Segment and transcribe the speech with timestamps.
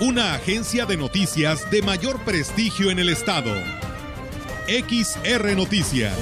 [0.00, 3.52] Una agencia de noticias de mayor prestigio en el estado.
[4.66, 6.16] XR Noticias.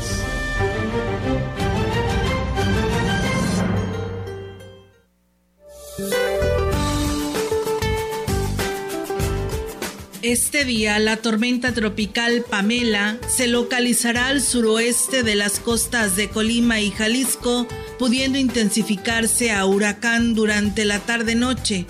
[10.23, 16.81] Este día, la tormenta tropical Pamela se localizará al suroeste de las costas de Colima
[16.81, 21.87] y Jalisco, pudiendo intensificarse a huracán durante la tarde-noche.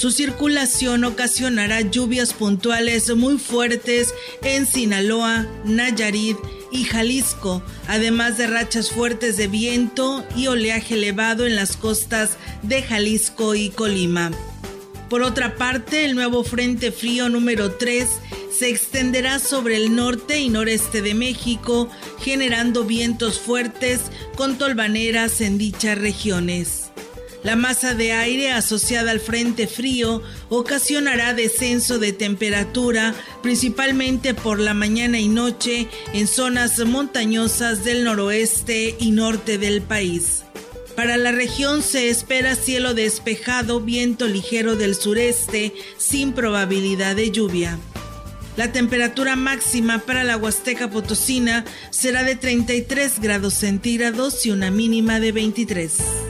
[0.00, 6.38] Su circulación ocasionará lluvias puntuales muy fuertes en Sinaloa, Nayarit
[6.72, 12.82] y Jalisco, además de rachas fuertes de viento y oleaje elevado en las costas de
[12.82, 14.30] Jalisco y Colima.
[15.10, 18.08] Por otra parte, el nuevo Frente Frío número 3
[18.58, 24.00] se extenderá sobre el norte y noreste de México, generando vientos fuertes
[24.34, 26.89] con tolvaneras en dichas regiones.
[27.42, 34.74] La masa de aire asociada al Frente Frío ocasionará descenso de temperatura, principalmente por la
[34.74, 40.42] mañana y noche en zonas montañosas del noroeste y norte del país.
[40.96, 47.78] Para la región se espera cielo despejado, viento ligero del sureste, sin probabilidad de lluvia.
[48.58, 55.20] La temperatura máxima para la Huasteca Potosina será de 33 grados centígrados y una mínima
[55.20, 56.29] de 23.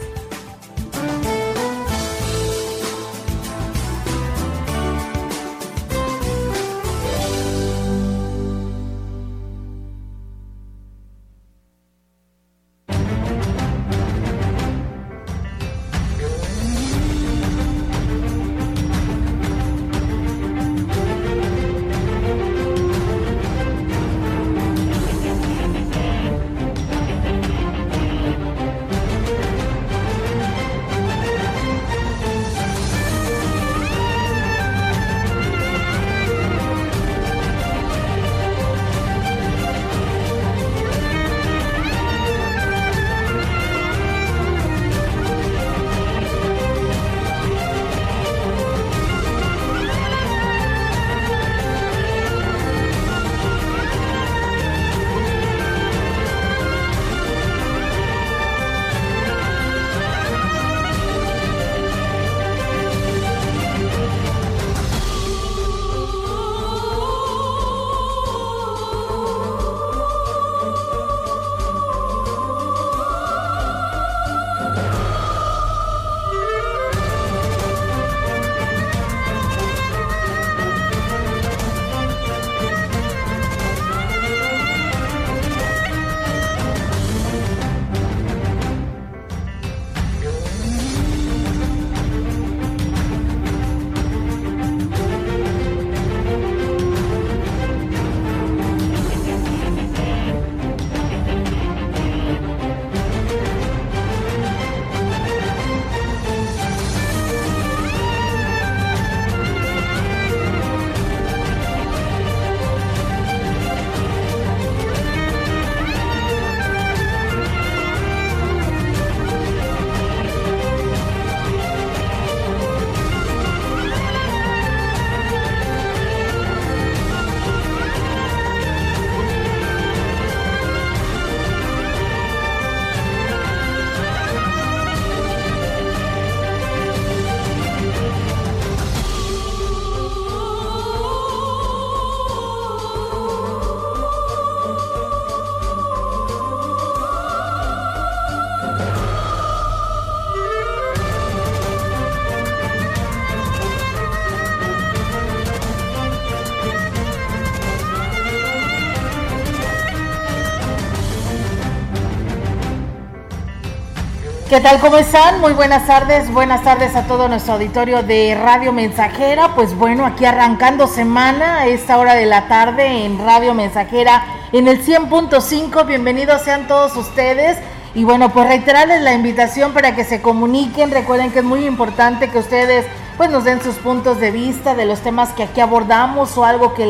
[164.51, 164.81] ¿Qué tal?
[164.81, 165.41] ¿Cómo están?
[165.41, 166.29] Muy buenas tardes.
[166.33, 169.55] Buenas tardes a todo nuestro auditorio de Radio Mensajera.
[169.55, 174.67] Pues bueno, aquí arrancando semana a esta hora de la tarde en Radio Mensajera en
[174.67, 175.87] el 100.5.
[175.87, 177.59] Bienvenidos sean todos ustedes.
[177.95, 180.91] Y bueno, pues reiterarles la invitación para que se comuniquen.
[180.91, 182.87] Recuerden que es muy importante que ustedes
[183.17, 186.75] pues nos den sus puntos de vista de los temas que aquí abordamos o algo
[186.75, 186.87] que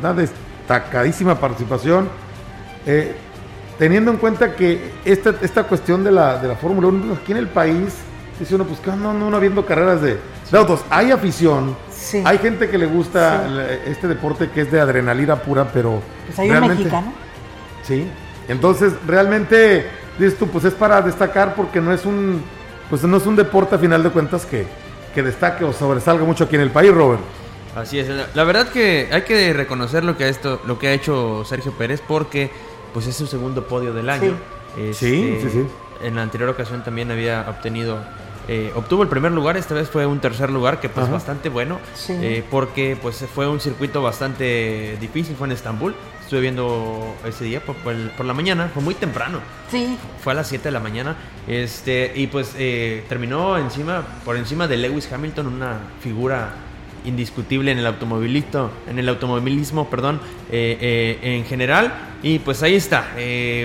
[0.00, 2.08] una destacadísima participación.
[2.84, 3.14] Eh,
[3.78, 7.38] teniendo en cuenta que esta, esta cuestión de la, de la Fórmula 1 aquí en
[7.38, 7.94] el país,
[8.38, 10.18] dice uno, pues no, no, no habiendo carreras de,
[10.52, 11.76] autos, hay afición,
[12.24, 16.00] hay gente que le gusta este deporte que es de adrenalina pura, pero...
[16.26, 17.12] Pues hay un mexicano.
[17.82, 18.08] Sí,
[18.48, 19.86] entonces realmente
[20.18, 22.42] dices tú, pues es para destacar porque no es un,
[22.90, 24.66] pues no es un deporte a final de cuentas que,
[25.14, 27.20] que destaque o sobresalga mucho aquí en el país, Robert.
[27.76, 30.92] Así es, la verdad que hay que reconocer lo que ha, esto, lo que ha
[30.92, 32.50] hecho Sergio Pérez porque
[32.92, 34.36] pues es su segundo podio del año.
[34.76, 35.66] Sí, este, sí, sí,
[36.02, 37.98] En la anterior ocasión también había obtenido
[38.46, 41.78] eh, obtuvo el primer lugar, esta vez fue un tercer lugar, que pues bastante bueno,
[42.08, 47.60] eh, porque pues fue un circuito bastante difícil, fue en Estambul, estuve viendo ese día
[47.60, 49.96] por, por, la mañana, fue muy temprano, sí.
[50.22, 51.16] fue a las 7 de la mañana,
[51.48, 56.50] este, y pues eh, terminó encima, por encima de Lewis Hamilton, una figura
[57.06, 60.20] indiscutible en el automovilismo, en el automovilismo, perdón,
[60.50, 61.92] en general.
[62.22, 63.10] Y pues ahí está,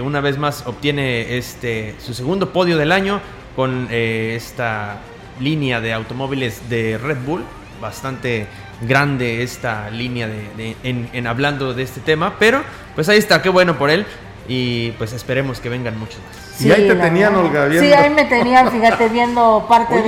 [0.03, 3.21] una vez más obtiene este su segundo podio del año
[3.59, 4.99] con eh, esta
[5.41, 7.43] línea de automóviles de Red Bull,
[7.81, 8.47] bastante
[8.79, 12.61] grande esta línea de, en, hablando de este tema, pero
[12.95, 14.05] pues ahí está, qué bueno por él.
[14.47, 16.61] Y pues esperemos que vengan muchos más.
[16.61, 17.85] y ahí te tenían, Olga, viendo.
[17.85, 20.01] Sí, ahí me tenían, fíjate, viendo parte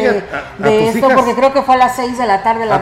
[0.57, 2.80] de, esto, porque creo que fue a las 6 de la tarde la ¿A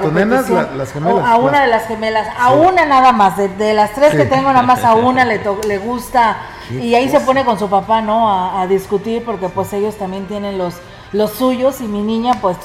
[0.77, 1.25] las gemelas?
[1.25, 4.61] a una de las gemelas, a una nada más, de, las tres que tengo, nada
[4.61, 6.37] más a una le, le gusta
[6.69, 8.59] y ahí se pone con su papá, ¿no?
[8.59, 10.75] A, discutir porque pues ellos también tienen los,
[11.11, 12.57] los suyos y mi niña pues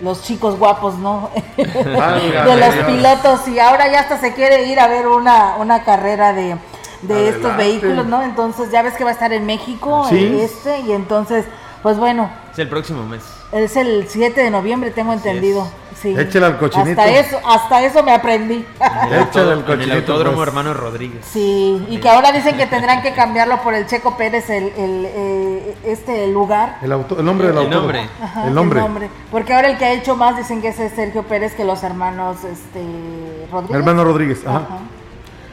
[0.00, 1.30] los chicos guapos, ¿no?
[1.56, 6.32] de los pilotos y ahora ya hasta se quiere ir a ver una, una carrera
[6.32, 6.56] de,
[7.02, 8.22] de estos vehículos, ¿no?
[8.22, 11.44] Entonces ya ves que va a estar en México este y entonces
[11.82, 12.30] pues bueno.
[12.52, 13.22] Es el próximo mes.
[13.50, 15.66] Es el 7 de noviembre, tengo entendido.
[16.00, 16.14] Sí.
[16.18, 17.00] Échale al cochinito.
[17.00, 18.64] Hasta eso, hasta eso me aprendí.
[19.10, 19.72] Échale al cochinito.
[19.72, 20.48] En el autódromo pues.
[20.48, 21.24] hermano Rodríguez.
[21.24, 25.06] Sí, y que ahora dicen que tendrán que cambiarlo por el Checo Pérez, el, el
[25.06, 26.78] eh, este lugar.
[26.82, 28.08] El, auto, el nombre del el Nombre.
[28.46, 28.78] el nombre.
[28.78, 29.10] El nombre.
[29.30, 32.38] Porque ahora el que ha hecho más dicen que es Sergio Pérez que los hermanos
[32.44, 33.76] este, Rodríguez.
[33.76, 34.66] Hermano Rodríguez, ajá.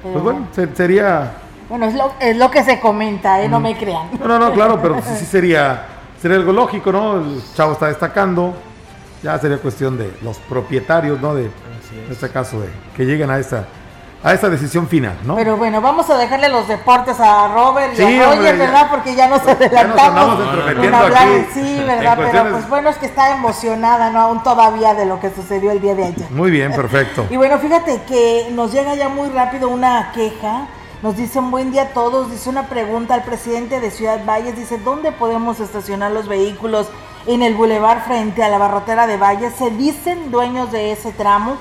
[0.02, 1.34] Pues bueno, sería...
[1.68, 3.50] Bueno, es lo, es lo que se comenta, ¿eh?
[3.50, 4.10] No me crean.
[4.20, 5.86] No, no, no, claro, pero sí, sí sería
[6.22, 7.18] sería algo lógico, ¿no?
[7.18, 8.54] El chavo está destacando,
[9.24, 11.36] ya sería cuestión de los propietarios, ¿no?
[11.36, 13.66] De, en este caso, de que lleguen a esta
[14.22, 15.36] a esta decisión final, ¿no?
[15.36, 18.88] Pero bueno, vamos a dejarle los deportes a Robert y a Roger, ¿verdad?
[18.90, 22.18] Porque ya nos adelantamos en hablar, sí, ¿verdad?
[22.18, 24.20] Pero pues bueno, es que está emocionada, ¿no?
[24.20, 26.32] Aún todavía de lo que sucedió el día de ayer.
[26.32, 27.28] Muy bien, perfecto.
[27.30, 30.68] y bueno, fíjate que nos llega ya muy rápido una queja
[31.02, 34.58] nos dice un buen día a todos, dice una pregunta al presidente de Ciudad Valles,
[34.58, 36.88] dice, ¿dónde podemos estacionar los vehículos
[37.26, 39.54] en el bulevar frente a la barrotera de Valles?
[39.56, 41.58] Se dicen dueños de ese tramo,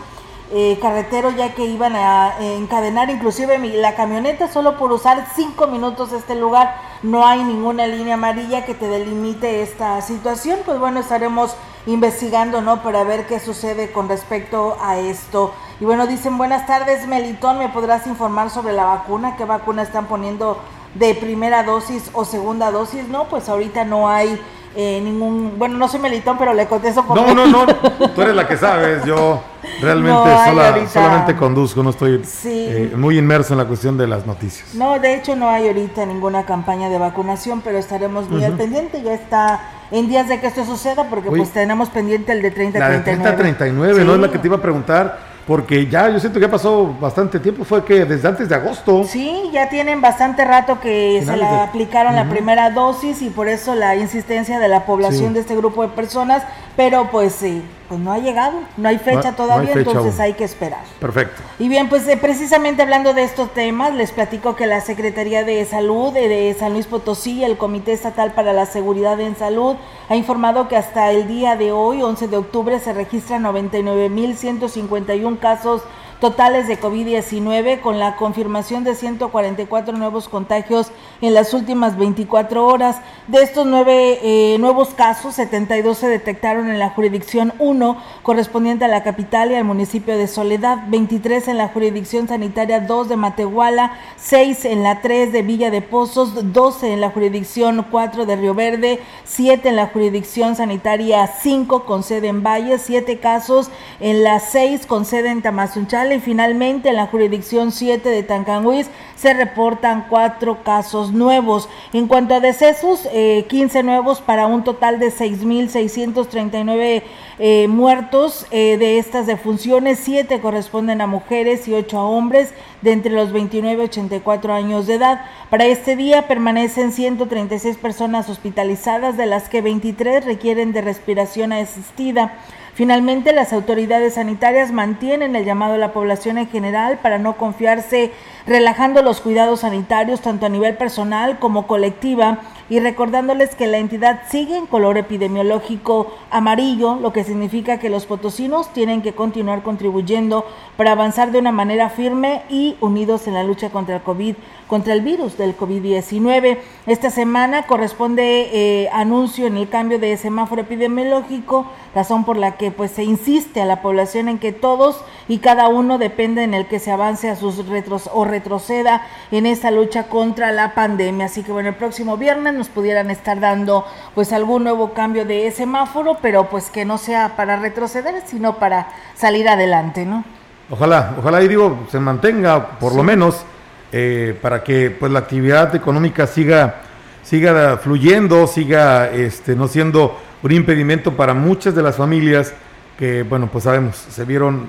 [0.50, 6.12] eh, carretero, ya que iban a encadenar inclusive la camioneta solo por usar cinco minutos
[6.12, 6.74] este lugar.
[7.02, 10.60] No hay ninguna línea amarilla que te delimite esta situación.
[10.64, 11.54] Pues bueno, estaremos
[11.86, 12.82] investigando, ¿no?
[12.82, 15.52] Para ver qué sucede con respecto a esto.
[15.80, 19.36] Y bueno, dicen, buenas tardes, Melitón, ¿me podrás informar sobre la vacuna?
[19.36, 20.60] ¿Qué vacuna están poniendo
[20.94, 23.06] de primera dosis o segunda dosis?
[23.06, 24.40] No, pues ahorita no hay
[24.74, 27.66] eh, ningún, bueno, no soy Melitón, pero le contesto por No, no, no,
[28.14, 29.40] tú eres la que sabes, yo
[29.80, 34.74] Realmente solamente conduzco, no estoy eh, muy inmerso en la cuestión de las noticias.
[34.74, 39.00] No, de hecho no hay ahorita ninguna campaña de vacunación, pero estaremos muy al pendiente,
[39.02, 39.60] ya está
[39.92, 43.36] en días de que esto suceda, porque pues tenemos pendiente el de 30 la 39.
[43.36, 44.14] 39, ¿no?
[44.14, 47.40] Es la que te iba a preguntar porque ya yo siento que ha pasado bastante
[47.40, 49.04] tiempo, fue que desde antes de agosto.
[49.04, 53.74] Sí, ya tienen bastante rato que se la aplicaron la primera dosis y por eso
[53.74, 56.42] la insistencia de la población de este grupo de personas,
[56.76, 60.82] pero pues sí, pues no ha llegado, no hay fecha todavía, entonces hay que esperar.
[61.00, 61.42] Perfecto.
[61.58, 65.64] Y bien, pues eh, precisamente hablando de estos temas, les platico que la Secretaría de
[65.64, 69.76] Salud de San Luis Potosí, el Comité Estatal para la Seguridad en Salud,
[70.08, 75.82] ha informado que hasta el día de hoy, 11 de octubre, se registran 99.151 casos
[76.20, 82.96] totales de COVID-19 con la confirmación de 144 nuevos contagios en las últimas 24 horas.
[83.28, 88.88] De estos nueve eh, nuevos casos, 72 se detectaron en la jurisdicción 1 correspondiente a
[88.88, 93.92] la capital y al municipio de Soledad, 23 en la jurisdicción sanitaria 2 de Matehuala,
[94.16, 98.54] 6 en la 3 de Villa de Pozos, 12 en la jurisdicción 4 de Río
[98.54, 103.70] Verde, 7 en la jurisdicción sanitaria 5 con sede en Valle, 7 casos
[104.00, 108.88] en la 6 con sede en Tamazunchal, y finalmente en la jurisdicción 7 de Tancanhuiz
[109.16, 111.68] se reportan cuatro casos nuevos.
[111.92, 117.02] En cuanto a decesos, 15 eh, nuevos para un total de 6.639
[117.40, 118.46] eh, muertos.
[118.50, 123.32] Eh, de estas defunciones, 7 corresponden a mujeres y 8 a hombres de entre los
[123.32, 125.24] 29 y 84 años de edad.
[125.50, 132.38] Para este día permanecen 136 personas hospitalizadas, de las que 23 requieren de respiración asistida.
[132.78, 138.12] Finalmente, las autoridades sanitarias mantienen el llamado a la población en general para no confiarse,
[138.48, 142.38] relajando los cuidados sanitarios tanto a nivel personal como colectiva
[142.70, 148.06] y recordándoles que la entidad sigue en color epidemiológico amarillo, lo que significa que los
[148.06, 153.44] potosinos tienen que continuar contribuyendo para avanzar de una manera firme y unidos en la
[153.44, 154.34] lucha contra el COVID
[154.68, 156.58] contra el virus del COVID-19.
[156.86, 162.70] Esta semana corresponde eh, anuncio en el cambio de semáforo epidemiológico, razón por la que
[162.70, 166.66] pues se insiste a la población en que todos y cada uno depende en el
[166.66, 171.26] que se avance a sus retros o retroceda en esta lucha contra la pandemia.
[171.26, 175.50] Así que bueno, el próximo viernes nos pudieran estar dando pues algún nuevo cambio de
[175.50, 180.24] semáforo, pero pues que no sea para retroceder, sino para salir adelante, ¿no?
[180.70, 183.44] Ojalá, ojalá y digo, se mantenga por lo menos
[183.90, 186.82] eh, para que pues la actividad económica siga,
[187.22, 192.52] siga fluyendo, siga este, no siendo un impedimento para muchas de las familias
[192.98, 194.68] que, bueno, pues sabemos, se vieron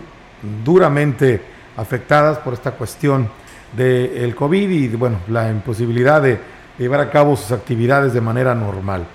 [0.64, 1.42] duramente
[1.76, 3.30] afectadas por esta cuestión
[3.76, 6.40] del COVID y, bueno, la imposibilidad de
[6.78, 9.06] llevar a cabo sus actividades de manera normal.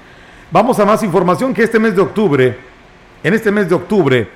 [0.51, 2.57] Vamos a más información que este mes de octubre,
[3.23, 4.29] en este mes de octubre,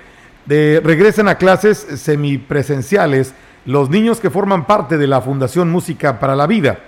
[0.46, 3.34] de, regresan a clases semipresenciales
[3.66, 6.78] los niños que forman parte de la Fundación Música para la Vida,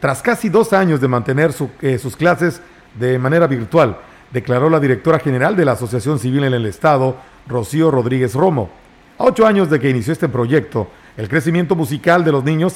[0.00, 2.62] tras casi dos años de mantener eh, sus clases
[2.98, 3.98] de manera virtual,
[4.32, 7.16] declaró la directora general de la Asociación Civil en el Estado,
[7.46, 8.70] Rocío Rodríguez Romo.
[9.18, 12.74] A ocho años de que inició este proyecto, el crecimiento musical de los niños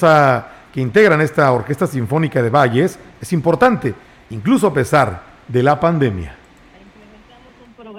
[0.73, 3.93] que integran esta Orquesta Sinfónica de Valles es importante,
[4.29, 6.44] incluso a pesar de la pandemia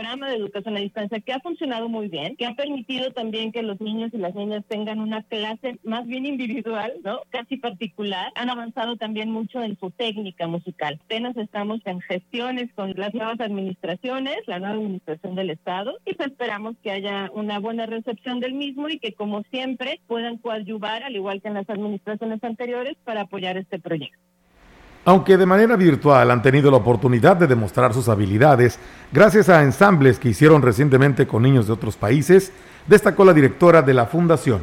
[0.06, 3.62] programa de educación a distancia que ha funcionado muy bien, que ha permitido también que
[3.62, 7.22] los niños y las niñas tengan una clase más bien individual, ¿no?
[7.30, 8.30] Casi particular.
[8.36, 11.00] Han avanzado también mucho en su técnica musical.
[11.04, 16.30] Apenas estamos en gestiones con las nuevas administraciones, la nueva administración del Estado, y pues
[16.30, 21.16] esperamos que haya una buena recepción del mismo y que como siempre puedan coadyuvar, al
[21.16, 24.35] igual que en las administraciones anteriores, para apoyar este proyecto.
[25.06, 28.80] Aunque de manera virtual han tenido la oportunidad de demostrar sus habilidades
[29.12, 32.50] gracias a ensambles que hicieron recientemente con niños de otros países,
[32.88, 34.62] destacó la directora de la fundación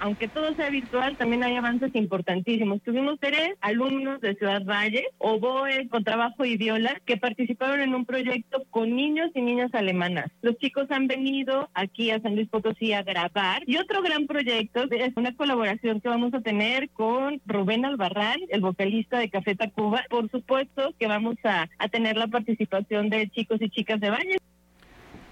[0.00, 2.82] aunque todo sea virtual, también hay avances importantísimos.
[2.82, 8.04] Tuvimos tres alumnos de Ciudad Valle, oboe, con trabajo y viola, que participaron en un
[8.04, 10.30] proyecto con niños y niñas alemanas.
[10.42, 13.62] Los chicos han venido aquí a San Luis Potosí a grabar.
[13.66, 18.60] Y otro gran proyecto es una colaboración que vamos a tener con Rubén Albarrán, el
[18.60, 20.04] vocalista de Café Tacuba.
[20.08, 24.36] Por supuesto que vamos a, a tener la participación de chicos y chicas de Valle.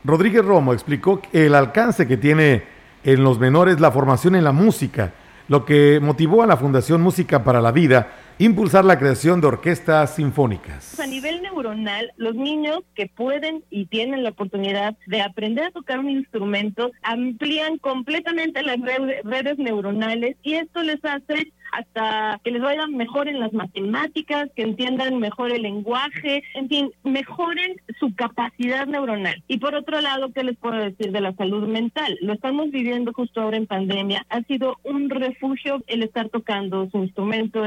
[0.05, 2.74] Rodríguez Romo explicó el alcance que tiene
[3.05, 5.13] en los menores la formación en la música,
[5.49, 8.09] lo que motivó a la Fundación Música para la Vida
[8.39, 10.99] impulsar la creación de orquestas sinfónicas.
[10.99, 16.01] A nivel neuronal, los niños que pueden y tienen la oportunidad de aprender a tocar
[16.01, 18.79] un instrumento amplían completamente las
[19.23, 24.63] redes neuronales y esto les hace hasta que les vaya mejor en las matemáticas, que
[24.63, 29.43] entiendan mejor el lenguaje, en fin, mejoren su capacidad neuronal.
[29.49, 32.17] Y por otro lado, ¿qué les puedo decir de la salud mental?
[32.21, 34.25] Lo estamos viviendo justo ahora en pandemia.
[34.29, 37.65] Ha sido un refugio el estar tocando su instrumento.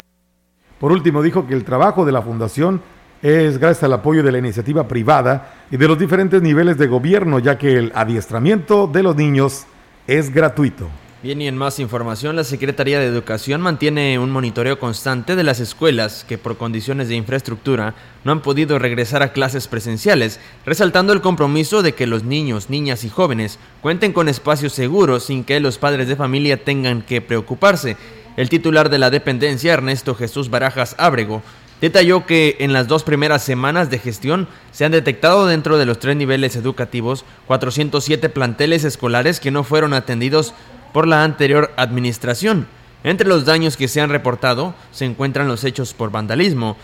[0.79, 2.81] Por último, dijo que el trabajo de la Fundación
[3.21, 7.39] es gracias al apoyo de la iniciativa privada y de los diferentes niveles de gobierno,
[7.39, 9.65] ya que el adiestramiento de los niños
[10.05, 10.87] es gratuito.
[11.27, 15.59] Bien, y en más información, la Secretaría de Educación mantiene un monitoreo constante de las
[15.59, 21.19] escuelas que por condiciones de infraestructura no han podido regresar a clases presenciales, resaltando el
[21.19, 25.77] compromiso de que los niños, niñas y jóvenes cuenten con espacios seguros sin que los
[25.77, 27.97] padres de familia tengan que preocuparse.
[28.37, 31.43] El titular de la dependencia, Ernesto Jesús Barajas Ábrego,
[31.79, 35.99] Detalló que en las dos primeras semanas de gestión se han detectado dentro de los
[35.99, 40.55] tres niveles educativos 407 planteles escolares que no fueron atendidos
[40.97, 42.65] por la anterior administración.
[43.03, 46.75] Entre los daños que se han reportado se encuentran los hechos por vandalismo,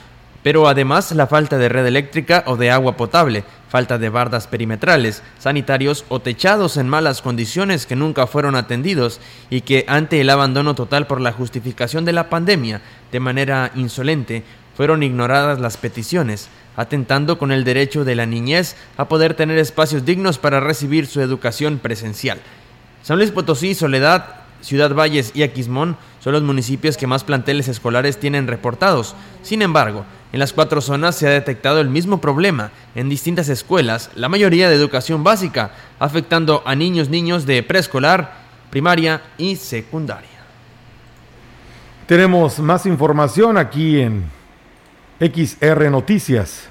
[0.43, 5.23] pero además la falta de red eléctrica o de agua potable, falta de bardas perimetrales,
[5.39, 10.75] sanitarios o techados en malas condiciones que nunca fueron atendidos y que ante el abandono
[10.75, 14.43] total por la justificación de la pandemia, de manera insolente,
[14.77, 20.05] fueron ignoradas las peticiones, atentando con el derecho de la niñez a poder tener espacios
[20.05, 22.39] dignos para recibir su educación presencial.
[23.03, 24.25] San Luis Potosí, Soledad,
[24.61, 29.13] Ciudad Valles y Aquismón son los municipios que más planteles escolares tienen reportados.
[29.41, 34.09] Sin embargo, en las cuatro zonas se ha detectado el mismo problema en distintas escuelas,
[34.15, 38.35] la mayoría de educación básica, afectando a niños, niños de preescolar,
[38.69, 40.29] primaria y secundaria.
[42.07, 44.23] Tenemos más información aquí en
[45.19, 46.69] XR Noticias.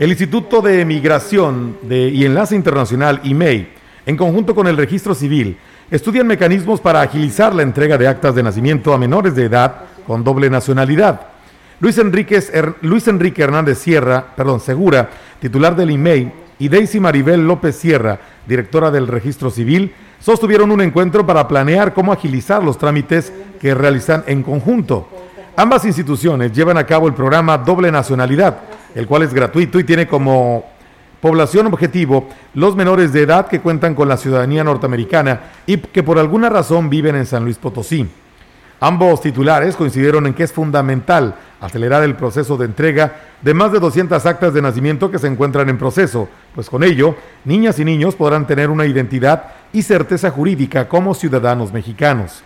[0.00, 3.77] El Instituto de Migración de, y Enlace Internacional, IMEI,
[4.08, 5.58] en conjunto con el Registro Civil,
[5.90, 10.24] estudian mecanismos para agilizar la entrega de actas de nacimiento a menores de edad con
[10.24, 11.20] doble nacionalidad.
[11.78, 18.90] Luis, Enrique Hernández Sierra, perdón, Segura, titular del IMEI, y Daisy Maribel López Sierra, directora
[18.90, 24.42] del Registro Civil, sostuvieron un encuentro para planear cómo agilizar los trámites que realizan en
[24.42, 25.06] conjunto.
[25.54, 28.56] Ambas instituciones llevan a cabo el programa Doble Nacionalidad,
[28.94, 30.77] el cual es gratuito y tiene como
[31.20, 36.18] población objetivo los menores de edad que cuentan con la ciudadanía norteamericana y que por
[36.18, 38.08] alguna razón viven en San Luis Potosí.
[38.80, 43.80] Ambos titulares coincidieron en que es fundamental acelerar el proceso de entrega de más de
[43.80, 48.14] 200 actas de nacimiento que se encuentran en proceso, pues con ello, niñas y niños
[48.14, 52.42] podrán tener una identidad y certeza jurídica como ciudadanos mexicanos.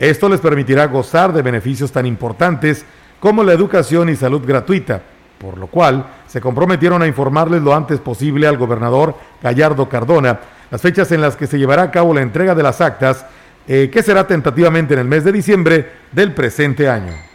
[0.00, 2.84] Esto les permitirá gozar de beneficios tan importantes
[3.20, 5.02] como la educación y salud gratuita,
[5.38, 10.38] por lo cual se comprometieron a informarles lo antes posible al gobernador Gallardo Cardona
[10.70, 13.24] las fechas en las que se llevará a cabo la entrega de las actas,
[13.66, 17.27] eh, que será tentativamente en el mes de diciembre del presente año.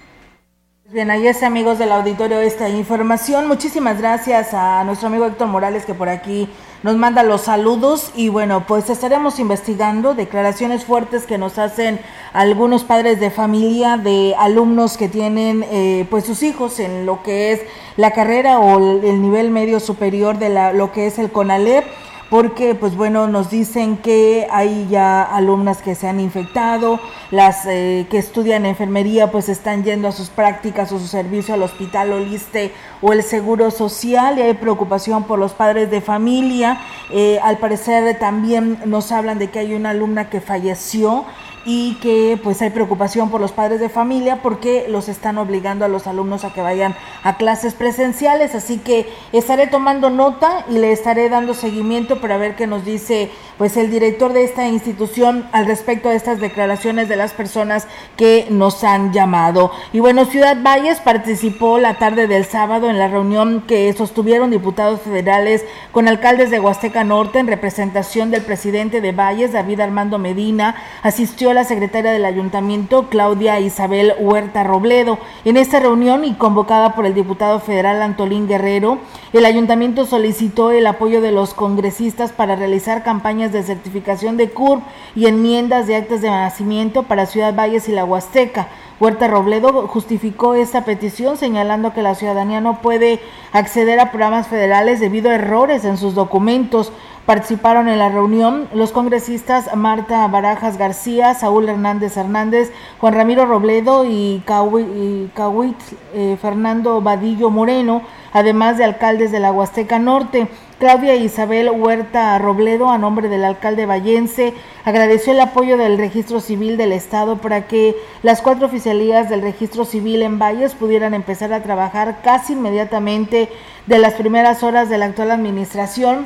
[0.91, 3.47] Bien, ahí es amigos del auditorio esta información.
[3.47, 6.49] Muchísimas gracias a nuestro amigo Héctor Morales que por aquí
[6.83, 12.01] nos manda los saludos y bueno, pues estaremos investigando declaraciones fuertes que nos hacen
[12.33, 17.53] algunos padres de familia de alumnos que tienen eh, pues sus hijos en lo que
[17.53, 17.61] es
[17.95, 21.85] la carrera o el nivel medio superior de la, lo que es el CONALEP
[22.33, 28.07] porque pues bueno, nos dicen que hay ya alumnas que se han infectado, las eh,
[28.09, 32.17] que estudian enfermería pues están yendo a sus prácticas o su servicio al hospital o
[32.17, 36.81] liste o el seguro social y hay preocupación por los padres de familia.
[37.11, 41.25] Eh, al parecer también nos hablan de que hay una alumna que falleció
[41.65, 45.87] y que pues hay preocupación por los padres de familia porque los están obligando a
[45.87, 50.91] los alumnos a que vayan a clases presenciales, así que estaré tomando nota y le
[50.91, 55.65] estaré dando seguimiento para ver qué nos dice pues el director de esta institución al
[55.65, 59.71] respecto de estas declaraciones de las personas que nos han llamado.
[59.93, 65.01] Y bueno, Ciudad Valles participó la tarde del sábado en la reunión que sostuvieron diputados
[65.01, 70.75] federales con alcaldes de Huasteca Norte en representación del presidente de Valles, David Armando Medina,
[71.03, 75.19] asistió la secretaria del ayuntamiento, Claudia Isabel Huerta Robledo.
[75.45, 78.99] En esta reunión y convocada por el diputado federal Antolín Guerrero,
[79.33, 84.83] el ayuntamiento solicitó el apoyo de los congresistas para realizar campañas de certificación de CURP
[85.15, 88.67] y enmiendas de actas de nacimiento para Ciudad Valles y la Huasteca.
[88.99, 93.19] Huerta Robledo justificó esta petición señalando que la ciudadanía no puede
[93.51, 96.91] acceder a programas federales debido a errores en sus documentos.
[97.25, 104.03] Participaron en la reunión los congresistas Marta Barajas García, Saúl Hernández Hernández, Juan Ramiro Robledo
[104.05, 105.77] y Cahuit
[106.13, 108.01] eh, Fernando Vadillo Moreno,
[108.33, 110.49] además de alcaldes de la Huasteca Norte.
[110.83, 116.75] Claudia Isabel Huerta Robledo, a nombre del alcalde Vallense, agradeció el apoyo del registro civil
[116.75, 121.63] del Estado para que las cuatro oficialías del registro civil en Valles pudieran empezar a
[121.63, 123.47] trabajar casi inmediatamente
[123.87, 126.25] de las primeras horas de la actual administración.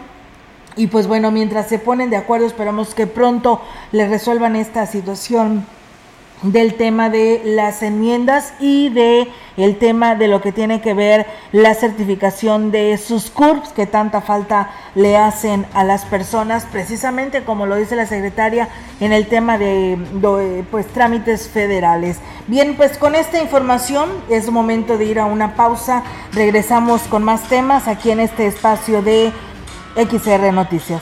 [0.75, 5.67] Y pues bueno, mientras se ponen de acuerdo, esperamos que pronto le resuelvan esta situación
[6.43, 11.25] del tema de las enmiendas y de el tema de lo que tiene que ver
[11.51, 17.65] la certificación de sus CURPS que tanta falta le hacen a las personas, precisamente como
[17.65, 18.69] lo dice la secretaria
[18.99, 22.17] en el tema de, de pues trámites federales.
[22.45, 26.03] Bien, pues con esta información es momento de ir a una pausa.
[26.33, 29.31] Regresamos con más temas aquí en este espacio de
[29.95, 31.01] XR Noticias.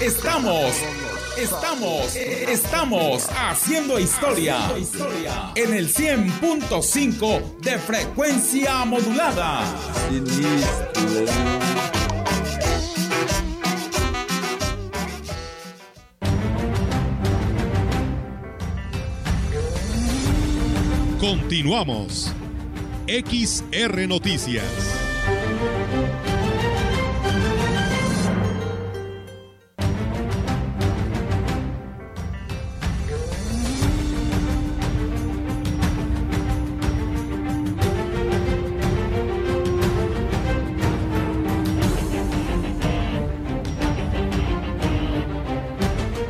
[0.00, 0.74] Estamos,
[1.38, 4.58] estamos, estamos haciendo historia
[5.54, 9.64] en el 100.5 de frecuencia modulada.
[21.24, 22.34] Continuamos.
[23.08, 24.62] XR Noticias.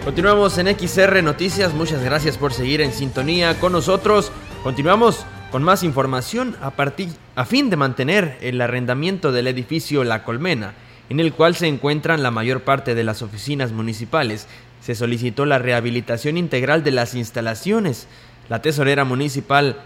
[0.04, 4.30] Continuamos en XR Noticias, muchas gracias por seguir en sintonía con nosotros.
[4.64, 10.24] Continuamos con más información a, partir, a fin de mantener el arrendamiento del edificio La
[10.24, 10.72] Colmena,
[11.11, 14.46] en el cual se encuentran la mayor parte de las oficinas municipales.
[14.81, 18.09] Se solicitó la rehabilitación integral de las instalaciones.
[18.48, 19.83] La tesorera municipal,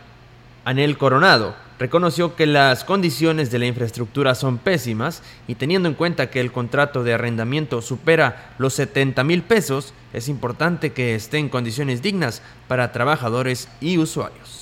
[0.65, 6.31] Anel Coronado, reconoció que las condiciones de la infraestructura son pésimas y teniendo en cuenta
[6.31, 11.49] que el contrato de arrendamiento supera los 70 mil pesos, es importante que esté en
[11.49, 14.58] condiciones dignas para trabajadores y usuarios.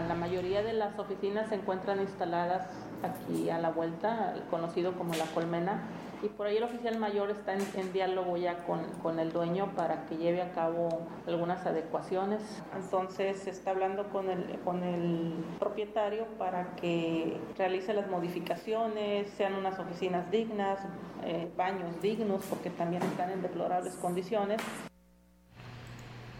[0.00, 2.66] La mayoría de las oficinas se encuentran instaladas
[3.02, 5.82] aquí a la vuelta, conocido como la colmena,
[6.22, 10.06] y por ahí el oficial mayor está en, diálogo ya con, con, el dueño para
[10.06, 10.88] que lleve a cabo
[11.26, 12.42] algunas adecuaciones.
[12.76, 19.54] Entonces se está hablando con el, con el propietario para que realice las modificaciones, sean
[19.54, 20.78] unas oficinas dignas,
[21.24, 24.62] eh, baños dignos, porque también están en deplorables condiciones.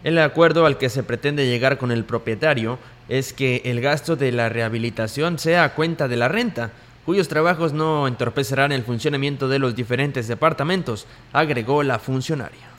[0.03, 4.31] El acuerdo al que se pretende llegar con el propietario es que el gasto de
[4.31, 6.71] la rehabilitación sea a cuenta de la renta,
[7.05, 12.73] cuyos trabajos no entorpecerán el funcionamiento de los diferentes departamentos, agregó la funcionaria.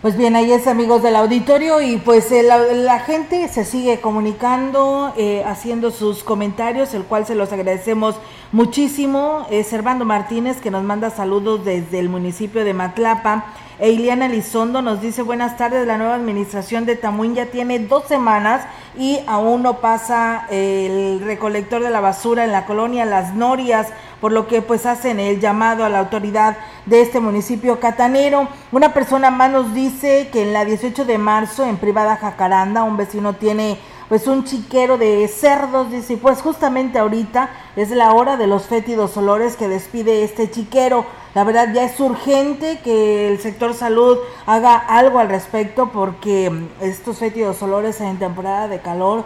[0.00, 5.12] Pues bien, ahí es amigos del auditorio y pues eh, la, gente se sigue comunicando,
[5.18, 8.16] eh, haciendo sus comentarios, el cual se los agradecemos
[8.50, 9.46] muchísimo.
[9.50, 13.44] Es Servando Martínez que nos manda saludos desde el municipio de Matlapa.
[13.80, 18.66] Eiliana Lizondo nos dice buenas tardes, la nueva administración de Tamuín ya tiene dos semanas
[18.94, 23.88] y aún no pasa el recolector de la basura en la colonia Las Norias,
[24.20, 28.48] por lo que pues hacen el llamado a la autoridad de este municipio catanero.
[28.70, 32.98] Una persona más nos dice que en la 18 de marzo en privada Jacaranda un
[32.98, 33.78] vecino tiene
[34.10, 39.16] pues un chiquero de cerdos, dice, pues justamente ahorita es la hora de los fétidos
[39.16, 41.06] olores que despide este chiquero.
[41.32, 46.68] La verdad ya es urgente que el sector salud haga algo al respecto porque mm,
[46.80, 49.24] estos fétidos olores en temporada de calor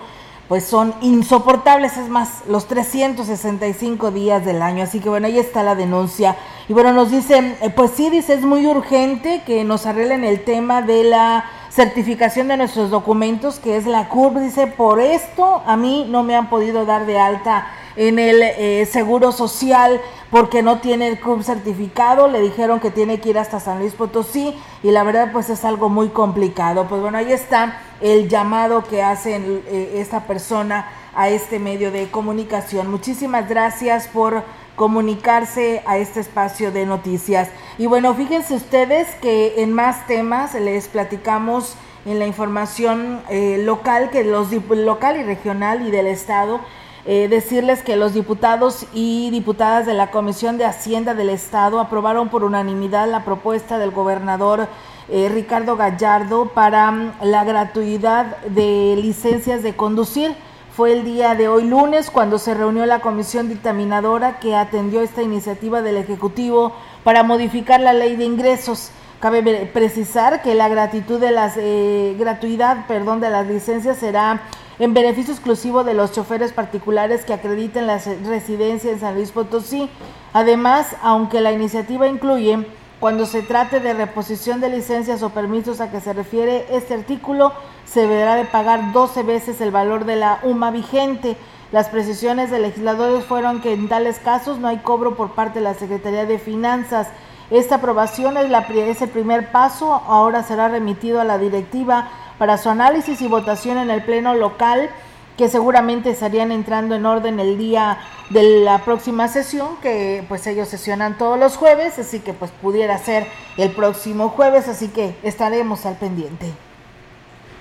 [0.48, 4.84] pues son insoportables, es más, los 365 días del año.
[4.84, 6.36] Así que bueno, ahí está la denuncia.
[6.68, 10.44] Y bueno, nos dicen, eh, pues sí, dice, es muy urgente que nos arreglen el
[10.44, 14.38] tema de la certificación de nuestros documentos, que es la CURB.
[14.38, 18.87] Dice, por esto a mí no me han podido dar de alta en el eh,
[18.87, 22.28] Seguro Social porque no tiene el CURB certificado.
[22.28, 25.64] Le dijeron que tiene que ir hasta San Luis Potosí y la verdad pues es
[25.64, 26.87] algo muy complicado.
[26.88, 32.08] Pues bueno, ahí está el llamado que hace eh, esta persona a este medio de
[32.08, 32.88] comunicación.
[32.88, 34.44] Muchísimas gracias por
[34.76, 37.48] comunicarse a este espacio de noticias.
[37.78, 44.10] Y bueno, fíjense ustedes que en más temas les platicamos en la información eh, local,
[44.10, 46.60] que los local y regional y del estado,
[47.06, 52.28] eh, decirles que los diputados y diputadas de la Comisión de Hacienda del Estado aprobaron
[52.28, 54.68] por unanimidad la propuesta del gobernador
[55.10, 60.34] eh, Ricardo Gallardo para la gratuidad de licencias de conducir.
[60.76, 65.22] Fue el día de hoy lunes cuando se reunió la comisión dictaminadora que atendió esta
[65.22, 66.72] iniciativa del Ejecutivo
[67.04, 68.90] para modificar la ley de ingresos.
[69.20, 74.42] Cabe precisar que la gratitud de las eh, gratuidad, perdón, de las licencias será
[74.80, 79.88] en beneficio exclusivo de los choferes particulares que acrediten la residencia en San Luis Potosí.
[80.32, 82.66] Además, aunque la iniciativa incluye
[83.04, 87.52] cuando se trate de reposición de licencias o permisos a que se refiere este artículo,
[87.84, 91.36] se deberá de pagar 12 veces el valor de la UMA vigente.
[91.70, 95.64] Las precisiones de legisladores fueron que en tales casos no hay cobro por parte de
[95.64, 97.08] la Secretaría de Finanzas.
[97.50, 102.56] Esta aprobación es, la, es el primer paso, ahora será remitido a la directiva para
[102.56, 104.88] su análisis y votación en el Pleno local
[105.36, 107.98] que seguramente estarían entrando en orden el día
[108.30, 112.96] de la próxima sesión, que pues ellos sesionan todos los jueves, así que pues pudiera
[112.98, 116.46] ser el próximo jueves, así que estaremos al pendiente.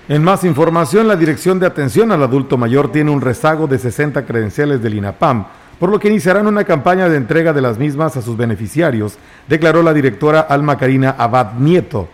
[0.06, 4.24] En más información, la Dirección de Atención al Adulto Mayor tiene un rezago de 60
[4.26, 5.46] credenciales del INAPAM,
[5.80, 9.82] por lo que iniciarán una campaña de entrega de las mismas a sus beneficiarios, declaró
[9.82, 12.08] la directora Alma Karina Abad Nieto.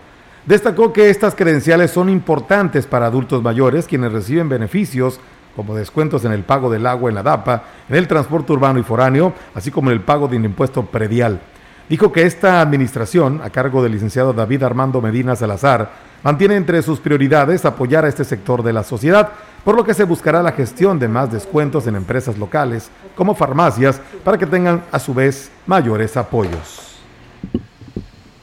[0.46, 5.20] Destacó que estas credenciales son importantes para adultos mayores quienes reciben beneficios
[5.56, 8.82] como descuentos en el pago del agua en la DAPA, en el transporte urbano y
[8.82, 11.40] foráneo, así como en el pago de un impuesto predial.
[11.88, 15.90] Dijo que esta administración, a cargo del licenciado David Armando Medina Salazar,
[16.22, 19.30] mantiene entre sus prioridades apoyar a este sector de la sociedad,
[19.64, 24.00] por lo que se buscará la gestión de más descuentos en empresas locales, como farmacias,
[24.22, 26.90] para que tengan a su vez mayores apoyos.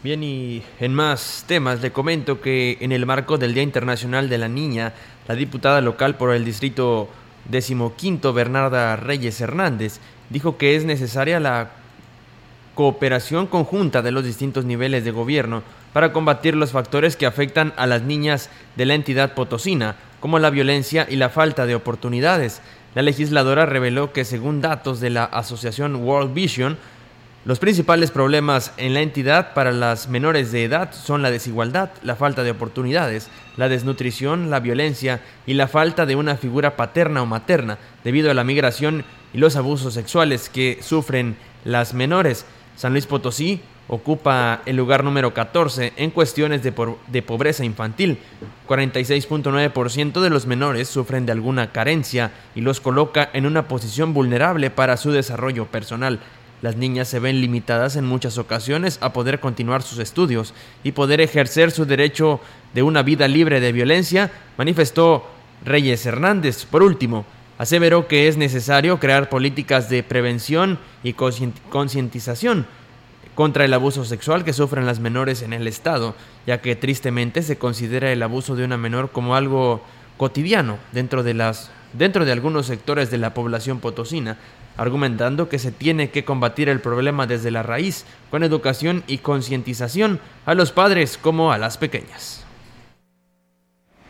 [0.04, 4.38] Bien, y en más temas le comento que en el marco del Día Internacional de
[4.38, 4.94] la Niña,
[5.28, 7.10] la diputada local por el distrito
[7.50, 11.72] decimoquinto, Bernarda Reyes Hernández, dijo que es necesaria la
[12.76, 15.64] cooperación conjunta de los distintos niveles de gobierno
[15.94, 20.50] para combatir los factores que afectan a las niñas de la entidad potosina, como la
[20.50, 22.62] violencia y la falta de oportunidades.
[22.94, 26.78] La legisladora reveló que según datos de la asociación World Vision,
[27.48, 32.18] los principales problemas en la entidad para las menores de edad son la desigualdad, la
[32.18, 37.26] falta de oportunidades, la desnutrición, la violencia y la falta de una figura paterna o
[37.26, 42.46] materna debido a la migración y los abusos sexuales que sufren las menores.
[42.76, 48.18] San Luis Potosí ocupa el lugar número 14 en cuestiones de, pobreza infantil.
[48.68, 54.70] 46.9% de los menores sufren de alguna carencia y los coloca en una posición vulnerable
[54.70, 56.20] para su desarrollo personal.
[56.62, 61.22] Las niñas se ven limitadas en muchas ocasiones a poder continuar sus estudios y poder
[61.22, 62.40] ejercer su derecho
[62.74, 65.28] de una vida libre de violencia, manifestó
[65.64, 66.66] Reyes Hernández.
[66.66, 67.26] Por último,
[67.58, 72.66] aseveró que es necesario crear políticas de prevención y concientización
[73.36, 76.16] contra el abuso sexual que sufren las menores en el Estado,
[76.48, 79.84] ya que tristemente se considera el abuso de una menor como algo
[80.18, 84.38] cotidiano dentro de, las, dentro de algunos sectores de la población potosina,
[84.78, 90.20] argumentando que se tiene que combatir el problema desde la raíz, con educación y concientización
[90.46, 92.44] a los padres como a las pequeñas.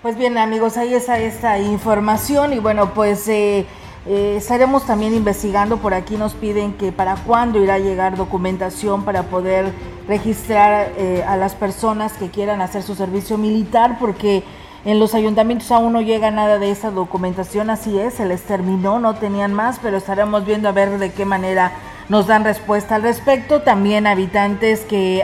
[0.01, 3.65] Pues bien amigos, ahí está esta información y bueno, pues eh,
[4.05, 9.03] eh, estaremos también investigando, por aquí nos piden que para cuándo irá a llegar documentación
[9.03, 9.73] para poder
[10.07, 14.43] registrar eh, a las personas que quieran hacer su servicio militar, porque
[14.85, 18.99] en los ayuntamientos aún no llega nada de esa documentación, así es, se les terminó,
[18.99, 21.73] no tenían más, pero estaremos viendo a ver de qué manera
[22.09, 23.61] nos dan respuesta al respecto.
[23.61, 25.23] También habitantes que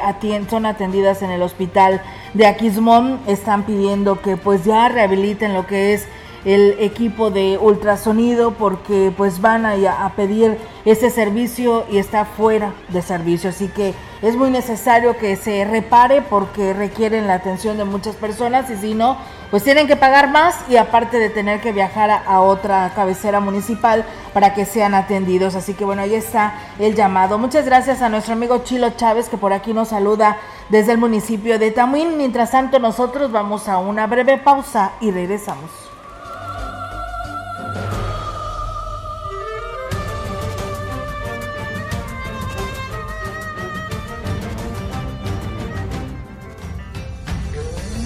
[0.49, 2.01] son atendidas en el hospital
[2.33, 6.07] de Aquismón están pidiendo que pues ya rehabiliten lo que es
[6.45, 9.73] el equipo de ultrasonido porque pues van a,
[10.06, 13.49] a, pedir ese servicio y está fuera de servicio.
[13.49, 18.69] Así que es muy necesario que se repare porque requieren la atención de muchas personas
[18.69, 19.17] y si no,
[19.51, 24.03] pues tienen que pagar más y aparte de tener que viajar a, otra cabecera municipal
[24.34, 25.56] para que sean atendidos.
[25.56, 27.38] Así que bueno, ahí está el llamado.
[27.38, 30.38] Muchas gracias a nuestro amigo Chilo Chávez que por aquí nos saluda
[30.69, 32.17] desde el municipio de Tamuín.
[32.17, 35.92] Mientras tanto, nosotros vamos a una breve pausa y regresamos.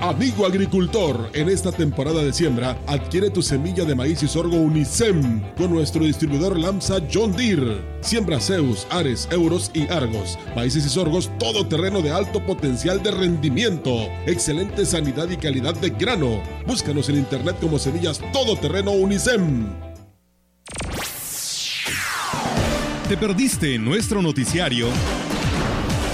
[0.00, 5.42] Amigo agricultor, en esta temporada de siembra, adquiere tu semilla de maíz y sorgo Unicem
[5.58, 7.82] con nuestro distribuidor Lamsa John Deere.
[8.00, 10.38] Siembra Zeus, Ares, Euros y Argos.
[10.56, 14.08] Maíces y sorgos todo terreno de alto potencial de rendimiento.
[14.24, 16.42] Excelente sanidad y calidad de grano.
[16.66, 19.66] Búscanos en internet como semillas todoterreno Unicem.
[23.06, 24.86] ¿Te perdiste nuestro noticiario?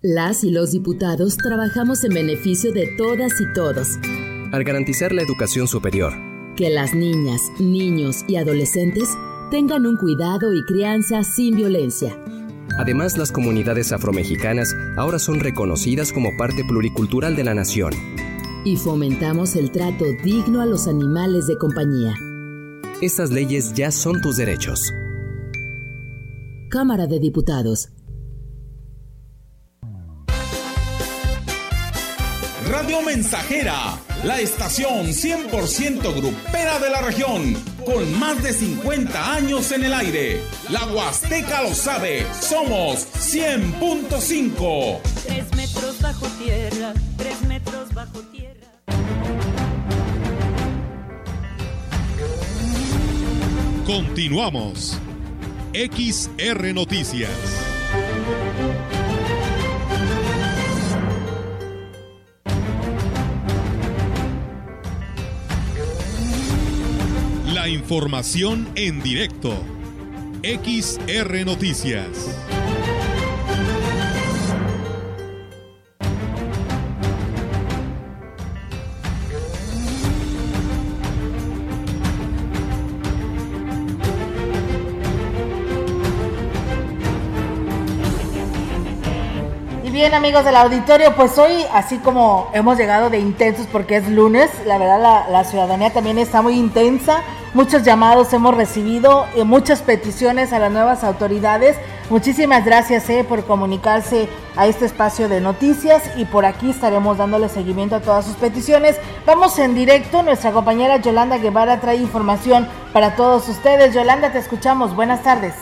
[0.00, 3.98] Las y los diputados trabajamos en beneficio de todas y todos.
[4.52, 6.12] Al garantizar la educación superior.
[6.54, 9.08] Que las niñas, niños y adolescentes
[9.50, 12.16] tengan un cuidado y crianza sin violencia.
[12.78, 17.92] Además, las comunidades afromexicanas ahora son reconocidas como parte pluricultural de la nación.
[18.64, 22.14] Y fomentamos el trato digno a los animales de compañía.
[23.02, 24.92] Estas leyes ya son tus derechos.
[26.70, 27.88] Cámara de Diputados.
[32.70, 37.54] Radio Mensajera, la estación 100% grupera de la región,
[37.86, 40.42] con más de 50 años en el aire.
[40.68, 45.00] La Huasteca lo sabe, somos 100.5.
[45.24, 48.68] Tres metros bajo tierra, tres metros bajo tierra.
[53.86, 54.98] Continuamos.
[55.72, 57.30] XR Noticias.
[67.68, 69.52] Información en directo.
[70.42, 72.38] XR Noticias.
[89.98, 94.48] bien amigos del auditorio, pues hoy así como hemos llegado de intensos porque es lunes,
[94.64, 97.24] la verdad la, ciudadanía también está muy intensa,
[97.54, 101.78] muchos llamados hemos recibido, y muchas peticiones a las nuevas autoridades.
[102.10, 107.48] Muchísimas gracias eh, por comunicarse a este espacio de noticias y por aquí estaremos dándole
[107.48, 108.98] seguimiento a todas sus peticiones.
[109.26, 113.94] Vamos en directo, nuestra compañera Yolanda Guevara trae información para todos ustedes.
[113.94, 115.54] Yolanda, te escuchamos, buenas tardes.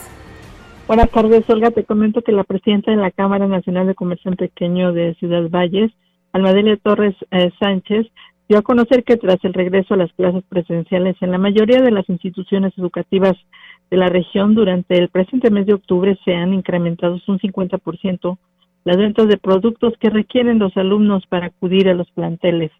[0.87, 1.71] Buenas tardes, Olga.
[1.71, 5.91] Te comento que la presidenta de la Cámara Nacional de Comercio Pequeño de Ciudad Valles,
[6.31, 8.07] Almadelia Torres eh, Sánchez,
[8.47, 11.91] dio a conocer que tras el regreso a las clases presenciales en la mayoría de
[11.91, 13.33] las instituciones educativas
[13.89, 18.37] de la región durante el presente mes de octubre se han incrementado un 50%
[18.87, 22.71] las ventas de productos que requieren los alumnos para acudir a los planteles.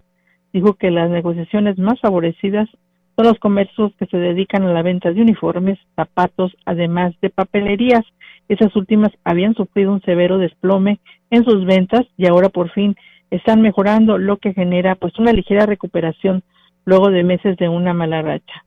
[0.53, 2.69] Dijo que las negociaciones más favorecidas
[3.17, 8.05] son los comercios que se dedican a la venta de uniformes, zapatos, además de papelerías.
[8.47, 12.95] Esas últimas habían sufrido un severo desplome en sus ventas y ahora por fin
[13.31, 16.43] están mejorando, lo que genera pues una ligera recuperación
[16.85, 18.63] luego de meses de una mala racha.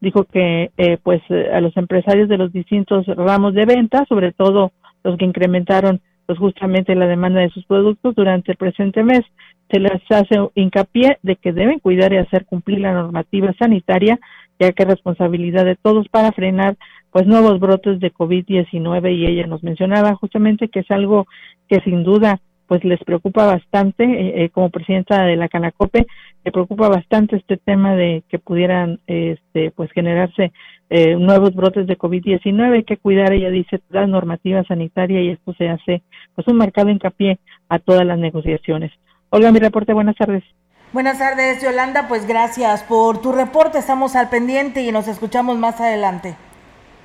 [0.00, 4.72] Dijo que eh, pues a los empresarios de los distintos ramos de venta, sobre todo
[5.02, 9.22] los que incrementaron pues justamente la demanda de sus productos durante el presente mes,
[9.70, 14.18] se les hace hincapié de que deben cuidar y hacer cumplir la normativa sanitaria,
[14.58, 16.76] ya que es responsabilidad de todos para frenar
[17.10, 21.26] pues nuevos brotes de COVID-19 y ella nos mencionaba justamente que es algo
[21.68, 26.06] que sin duda pues les preocupa bastante eh, eh, como presidenta de la Canacope
[26.44, 30.52] le preocupa bastante este tema de que pudieran este pues generarse
[30.90, 35.54] eh, nuevos brotes de COVID-19 hay que cuidar ella dice la normativa sanitaria y esto
[35.54, 36.02] se hace
[36.34, 37.38] pues un marcado hincapié
[37.68, 38.92] a todas las negociaciones
[39.36, 40.44] Hola, mi reporte, buenas tardes.
[40.92, 45.80] Buenas tardes, Yolanda, pues gracias por tu reporte, estamos al pendiente y nos escuchamos más
[45.80, 46.36] adelante.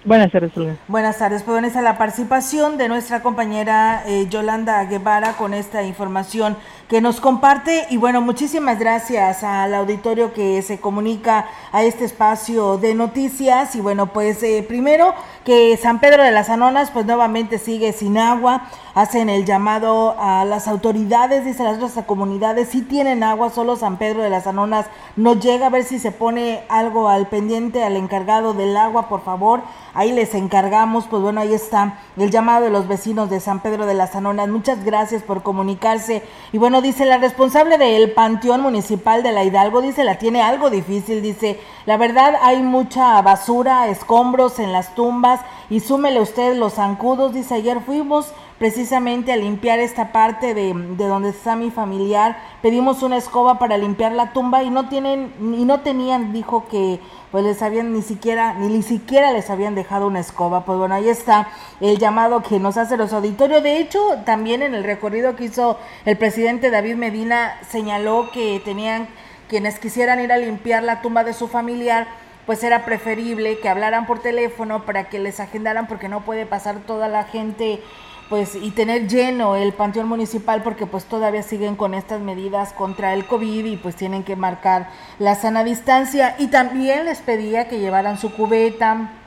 [0.06, 0.54] Buenas tardes,
[0.88, 6.56] Buenas tardes, pues esa la participación de nuestra compañera eh, Yolanda Guevara con esta información
[6.88, 7.86] que nos comparte.
[7.90, 13.76] Y bueno, muchísimas gracias al auditorio que se comunica a este espacio de noticias.
[13.76, 18.18] Y bueno, pues eh, primero que San Pedro de las Anonas pues nuevamente sigue sin
[18.18, 23.76] agua, hacen el llamado a las autoridades, dice las otras comunidades, si tienen agua, solo
[23.76, 24.86] San Pedro de las Anonas
[25.18, 25.68] no llega.
[25.68, 29.62] A ver si se pone algo al pendiente, al encargado del agua, por favor,
[29.94, 33.86] ahí les encargamos, pues bueno, ahí está el llamado de los vecinos de San Pedro
[33.86, 36.24] de las Anonas, muchas gracias por comunicarse.
[36.52, 40.70] Y bueno, dice la responsable del Panteón Municipal de la Hidalgo, dice, la tiene algo
[40.70, 46.74] difícil, dice, la verdad hay mucha basura, escombros en las tumbas y súmele usted los
[46.74, 52.38] zancudos, dice, ayer fuimos precisamente a limpiar esta parte de, de, donde está mi familiar.
[52.62, 57.00] Pedimos una escoba para limpiar la tumba y no tienen, y no tenían, dijo que
[57.32, 60.66] pues les habían ni siquiera, ni, ni siquiera les habían dejado una escoba.
[60.66, 61.48] Pues bueno, ahí está
[61.80, 63.64] el llamado que nos hace los auditorios.
[63.64, 69.08] De hecho, también en el recorrido que hizo el presidente David Medina, señaló que tenían
[69.48, 72.08] quienes quisieran ir a limpiar la tumba de su familiar,
[72.46, 76.80] pues era preferible que hablaran por teléfono para que les agendaran porque no puede pasar
[76.80, 77.82] toda la gente
[78.30, 83.14] pues y tener lleno el panteón municipal porque pues todavía siguen con estas medidas contra
[83.14, 86.36] el COVID y pues tienen que marcar la sana distancia.
[86.38, 89.19] Y también les pedía que llevaran su cubeta,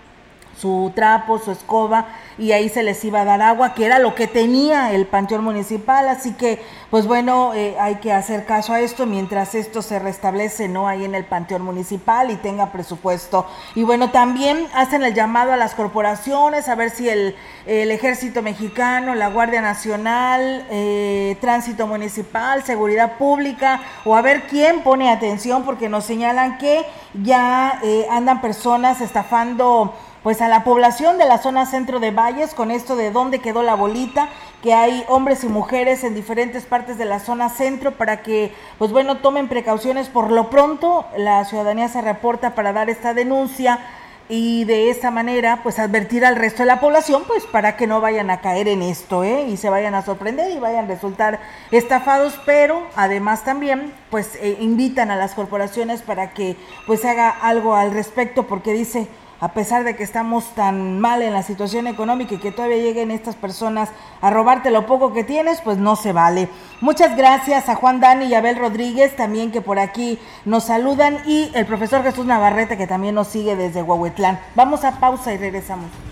[0.56, 2.06] su trapo, su escoba
[2.38, 5.44] y ahí se les iba a dar agua, que era lo que tenía el panteón
[5.44, 9.98] municipal, así que pues bueno, eh, hay que hacer caso a esto mientras esto se
[9.98, 10.88] restablece, ¿no?
[10.88, 13.46] Ahí en el panteón municipal y tenga presupuesto.
[13.74, 17.34] Y bueno, también hacen el llamado a las corporaciones a ver si el,
[17.66, 25.10] ejército mexicano, la Guardia Nacional, eh, tránsito municipal, seguridad pública, o a ver quién pone
[25.10, 26.84] atención porque nos señalan que
[27.14, 32.54] ya eh, andan personas estafando pues a la población de la zona centro de Valles
[32.54, 34.28] con esto de dónde quedó la bolita,
[34.62, 38.92] que hay hombres y mujeres en diferentes partes de la zona centro para que pues
[38.92, 43.80] bueno tomen precauciones por lo pronto la ciudadanía se reporta para dar esta denuncia
[44.28, 48.00] y de esta manera pues advertir al resto de la población pues para que no
[48.00, 49.46] vayan a caer en esto ¿eh?
[49.48, 51.40] y se vayan a sorprender y vayan a resultar
[51.72, 56.56] estafados pero además también pues eh, invitan a las corporaciones para que
[56.86, 59.08] pues haga algo al respecto porque dice
[59.42, 63.10] a pesar de que estamos tan mal en la situación económica y que todavía lleguen
[63.10, 63.88] estas personas
[64.20, 66.48] a robarte lo poco que tienes, pues no se vale.
[66.80, 71.50] Muchas gracias a Juan Dani y Abel Rodríguez también que por aquí nos saludan y
[71.54, 74.38] el profesor Jesús Navarrete que también nos sigue desde Huehuetlán.
[74.54, 76.11] Vamos a pausa y regresamos.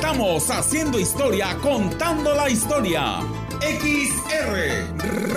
[0.00, 3.18] Estamos haciendo historia, contando la historia.
[3.60, 4.96] XR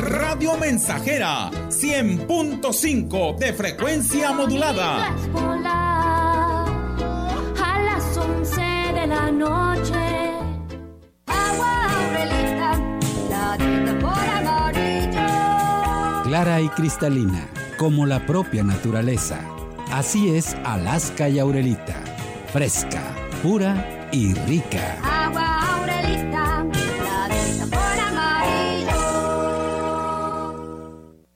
[0.09, 5.13] Radio Mensajera 100.5 de frecuencia modulada.
[7.61, 10.31] A las 11 de la noche.
[11.27, 12.79] Agua Aurelita,
[13.29, 16.23] la tinta por amarillo.
[16.23, 19.41] Clara y cristalina, como la propia naturaleza.
[19.91, 22.01] Así es Alaska y Aurelita.
[22.53, 23.01] Fresca,
[23.43, 24.99] pura y rica.
[25.01, 26.65] Agua Aurelita,
[27.03, 28.93] la amarillo.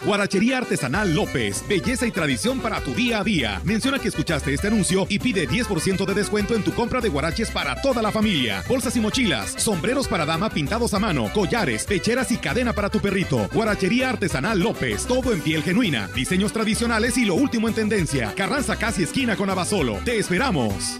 [0.05, 3.61] Guarachería Artesanal López, belleza y tradición para tu día a día.
[3.65, 7.49] Menciona que escuchaste este anuncio y pide 10% de descuento en tu compra de guaraches
[7.49, 8.63] para toda la familia.
[8.69, 12.99] Bolsas y mochilas, sombreros para dama pintados a mano, collares, pecheras y cadena para tu
[12.99, 13.49] perrito.
[13.53, 18.35] Guarachería Artesanal López, todo en piel genuina, diseños tradicionales y lo último en tendencia.
[18.35, 19.97] Carranza casi esquina con Abasolo.
[20.05, 20.99] Te esperamos.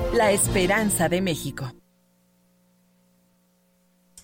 [0.13, 1.73] la esperanza de México.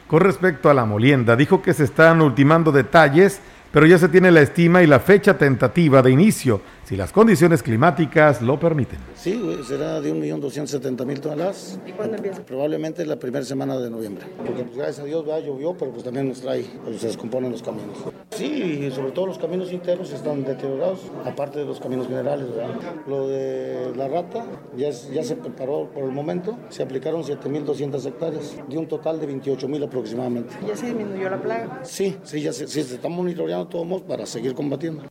[0.08, 4.30] Con respecto a la molienda, dijo que se están ultimando detalles, pero ya se tiene
[4.30, 8.98] la estima y la fecha tentativa de inicio, si las condiciones climáticas lo permiten.
[9.14, 11.78] Sí, será de 1.270.000 toneladas.
[11.86, 12.40] ¿Y cuándo empieza?
[12.46, 14.24] Probablemente la primera semana de noviembre.
[14.38, 17.52] Porque pues, gracias a Dios ya llovió, pero pues también nos trae, pues, se descomponen
[17.52, 17.98] los caminos.
[18.30, 22.46] Sí, y sobre todo los caminos internos están deteriorados, aparte de los caminos generales.
[22.50, 22.74] ¿verdad?
[23.06, 28.06] Lo de la rata ya, es- ya se preparó por el momento, se aplicaron 7.200
[28.06, 30.54] hectáreas, de un total de 28.000 aproximadamente.
[30.66, 31.80] Ya se disminuyó la plaga.
[31.84, 35.02] Sí, sí, ya se, sí, se está monitoreando todos modos para seguir combatiendo.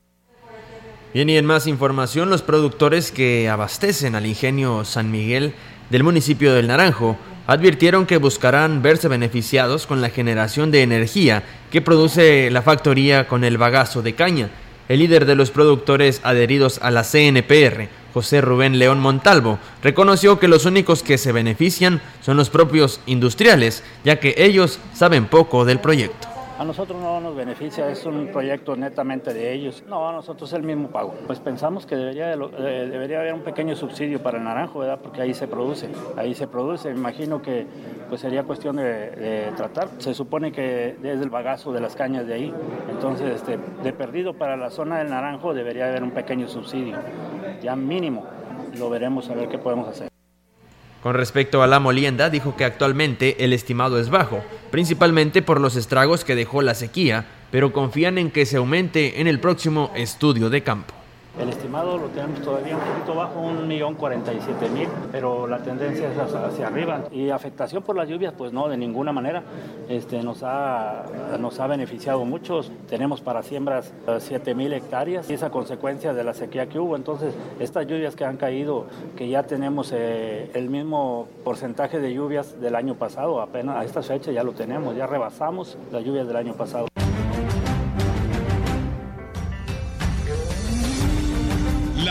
[1.13, 5.53] Bien, y en más información, los productores que abastecen al ingenio San Miguel
[5.89, 11.81] del municipio del Naranjo advirtieron que buscarán verse beneficiados con la generación de energía que
[11.81, 14.49] produce la factoría con el bagazo de caña.
[14.89, 20.49] El líder de los productores adheridos a la CNPR, José Rubén León Montalvo, reconoció que
[20.49, 25.79] los únicos que se benefician son los propios industriales, ya que ellos saben poco del
[25.79, 26.36] proyecto.
[26.57, 29.83] A nosotros no nos beneficia, es un proyecto netamente de ellos.
[29.87, 31.13] No, a nosotros es el mismo pago.
[31.27, 34.99] Pues pensamos que debería, debería haber un pequeño subsidio para el naranjo, ¿verdad?
[34.99, 36.89] Porque ahí se produce, ahí se produce.
[36.89, 37.67] imagino que
[38.09, 39.89] pues sería cuestión de, tratar.
[39.99, 42.53] Se supone que es el bagazo de las cañas de ahí.
[42.89, 46.97] Entonces, este, de perdido para la zona del naranjo debería haber un pequeño subsidio,
[47.61, 48.25] ya mínimo.
[48.79, 50.16] Lo veremos a ver qué podemos hacer.
[51.07, 55.77] Con respecto a la molienda, dijo que actualmente el estimado es bajo, principalmente por los
[55.77, 60.49] estragos que dejó la sequía, pero confían en que se aumente en el próximo estudio
[60.49, 60.96] de campo.
[61.39, 65.47] El estimado lo tenemos todavía un poquito bajo, un millón cuarenta y siete mil, pero
[65.47, 67.03] la tendencia es hacia, arriba.
[67.11, 69.43] Y afectación por las lluvias, pues no, de ninguna manera.
[69.87, 71.05] Este, nos, ha,
[71.39, 72.61] nos ha beneficiado mucho.
[72.89, 76.95] Tenemos para siembras 7 mil hectáreas y esa consecuencia de la sequía que hubo.
[76.95, 78.85] Entonces, estas lluvias que han caído,
[79.15, 84.01] que ya tenemos eh, el mismo porcentaje de lluvias del año pasado, apenas a esta
[84.01, 86.87] fecha ya lo tenemos, ya rebasamos las lluvias del año pasado.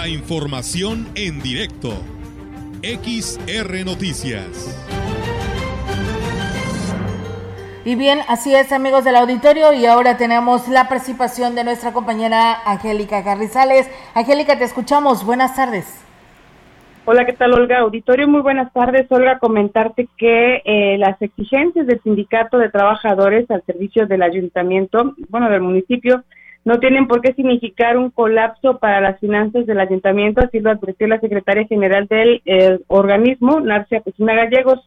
[0.06, 1.90] La información en directo.
[2.80, 4.46] XR Noticias.
[7.84, 12.54] Y bien, así es amigos del auditorio y ahora tenemos la participación de nuestra compañera
[12.64, 13.90] Angélica Carrizales.
[14.14, 15.26] Angélica, te escuchamos.
[15.26, 16.00] Buenas tardes.
[17.04, 17.80] Hola, ¿qué tal Olga?
[17.80, 19.10] Auditorio, muy buenas tardes.
[19.10, 25.50] Olga, comentarte que eh, las exigencias del Sindicato de Trabajadores al servicio del ayuntamiento, bueno,
[25.50, 26.22] del municipio,
[26.66, 31.06] no tienen por qué significar un colapso para las finanzas del ayuntamiento, así lo advirtió
[31.06, 34.80] la secretaria general del eh, organismo, Narcia Pesina Gallegos.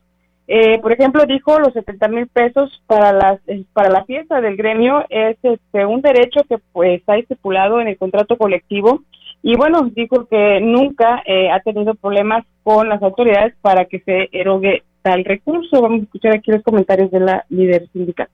[0.50, 4.58] Eh, por ejemplo, dijo los 70 mil pesos para, las, eh, para la fiesta del
[4.58, 9.04] gremio es este, un derecho que pues está estipulado en el contrato colectivo
[9.42, 11.24] y bueno, dijo que nunca
[11.54, 15.82] ha tenido problemas con las autoridades para que se erogue tal recurso.
[15.82, 18.28] Vamos a escuchar aquí los comentarios de la líder sindical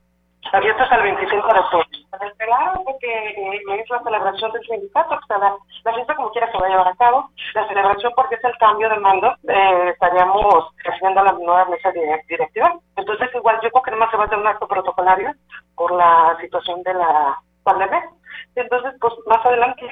[0.52, 1.86] abierto hasta el 25 de octubre.
[2.38, 6.58] Claro, porque eh, es la celebración del sindicato, o sea, la, fiesta como quiera se
[6.58, 10.66] va a llevar a cabo, la celebración porque es el cambio de mando, eh, estaríamos
[10.84, 12.78] haciendo la nueva mesa directiva.
[12.96, 15.34] Entonces, igual yo creo que más se va a hacer un acto protocolario
[15.74, 18.08] por la situación de la pandemia.
[18.54, 19.82] Entonces, pues más adelante.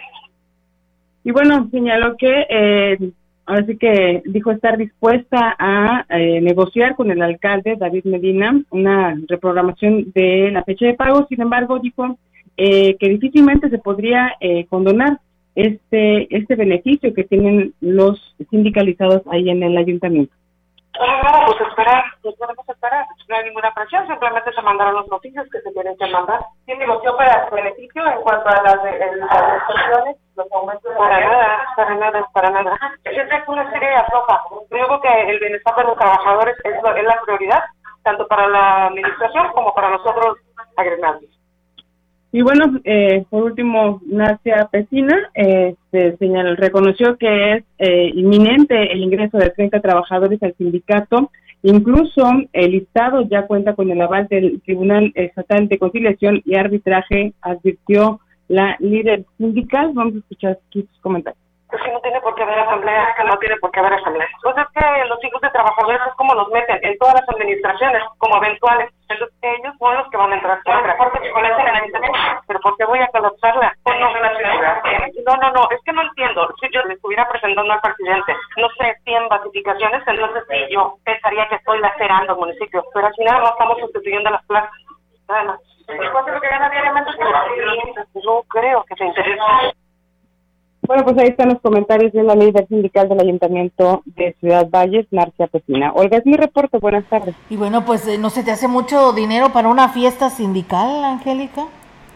[1.24, 2.98] Y bueno, señaló que eh,
[3.46, 9.18] ahora sí que dijo estar dispuesta a eh, negociar con el alcalde David Medina una
[9.28, 11.26] reprogramación de la fecha de pago.
[11.28, 12.18] Sin embargo, dijo
[12.56, 15.20] eh, que difícilmente se podría eh, condonar
[15.54, 20.34] este este beneficio que tienen los sindicalizados ahí en el ayuntamiento.
[21.00, 25.46] Ah, pues esperar, pues podemos esperar, no hay ninguna presión, simplemente se mandaron los noticias
[25.50, 26.40] que se tienen que mandar.
[26.66, 29.28] ¿Quién negoció para su beneficio en cuanto a las, de, las
[30.36, 30.92] los aumentos?
[30.96, 32.78] Para nada, para nada, para nada.
[33.04, 34.42] Es una serie de afloja.
[34.70, 37.64] Creo que el bienestar de los trabajadores es, es la prioridad,
[38.04, 40.38] tanto para la administración como para nosotros
[40.76, 41.24] agregados.
[42.34, 45.76] Y bueno, eh, por último, Nacia Pesina eh,
[46.18, 51.30] señal, reconoció que es eh, inminente el ingreso de 30 trabajadores al sindicato.
[51.62, 57.34] Incluso el Estado ya cuenta con el aval del Tribunal Estatal de Conciliación y Arbitraje,
[57.40, 58.18] advirtió
[58.48, 59.92] la líder sindical.
[59.94, 61.43] Vamos a escuchar aquí sus comentarios
[61.74, 64.28] pues que no tiene por qué haber asamblea, que no tiene por qué haber asamblea.
[64.44, 68.00] Pues es que los hijos de trabajadores es como los meten en todas las administraciones,
[68.18, 68.94] como eventuales.
[69.08, 70.60] Entonces ellos son los que van a entrar
[70.96, 71.98] porque con el ayuntamiento.
[72.46, 73.74] Pero ¿por qué voy a colapsarla?
[73.82, 76.48] Pues no, no, no, no, es que no entiendo.
[76.60, 81.48] Si yo le estuviera presentando al presidente, no sé, 100 basificaciones, entonces sí, yo pensaría
[81.48, 82.84] que estoy lacerando el municipio.
[82.94, 84.70] Pero al final no estamos sustituyendo las plazas.
[85.28, 85.60] Nada más.
[86.12, 87.10] ¿Cuánto es lo que gana diariamente?
[88.24, 89.74] No creo que te interese.
[90.86, 95.06] Bueno, pues ahí están los comentarios de la líder sindical del Ayuntamiento de Ciudad Valles,
[95.10, 95.92] Marcia Pesina.
[95.94, 97.34] Olga, es mi reporte, buenas tardes.
[97.48, 101.66] Y bueno, pues eh, no se te hace mucho dinero para una fiesta sindical, Angélica.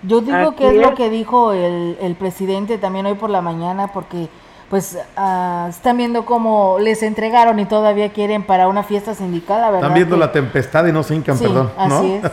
[0.03, 3.89] Yo digo que es, lo que dijo el, el, presidente también hoy por la mañana,
[3.89, 4.29] porque
[4.71, 9.71] pues uh, están viendo cómo les entregaron y todavía quieren para una fiesta sindical, la
[9.71, 9.81] verdad.
[9.81, 11.71] Están viendo la tempestad y no se hincan, perdón.
[11.77, 12.31] Así es.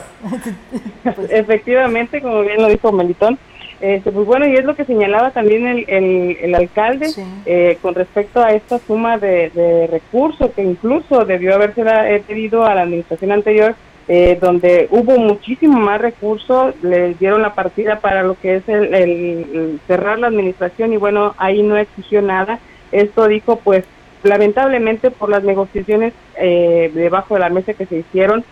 [1.16, 3.40] pues, Efectivamente, como bien lo dijo Melitón
[3.82, 7.10] este, pues bueno, y es lo que señalaba también el, el, alcalde
[7.46, 12.74] eh, con respecto a esta suma de, recursos que incluso debió haberse eh, pedido a
[12.74, 13.76] la administración anterior,
[14.08, 19.80] eh, donde hubo muchísimo más recursos, le dieron la partida para lo que es el,
[19.88, 22.60] cerrar la administración y bueno, ahí no exigió nada.
[22.92, 23.84] Esto dijo pues
[24.24, 28.44] lamentablemente por las negociaciones debajo de la mesa que se hicieron,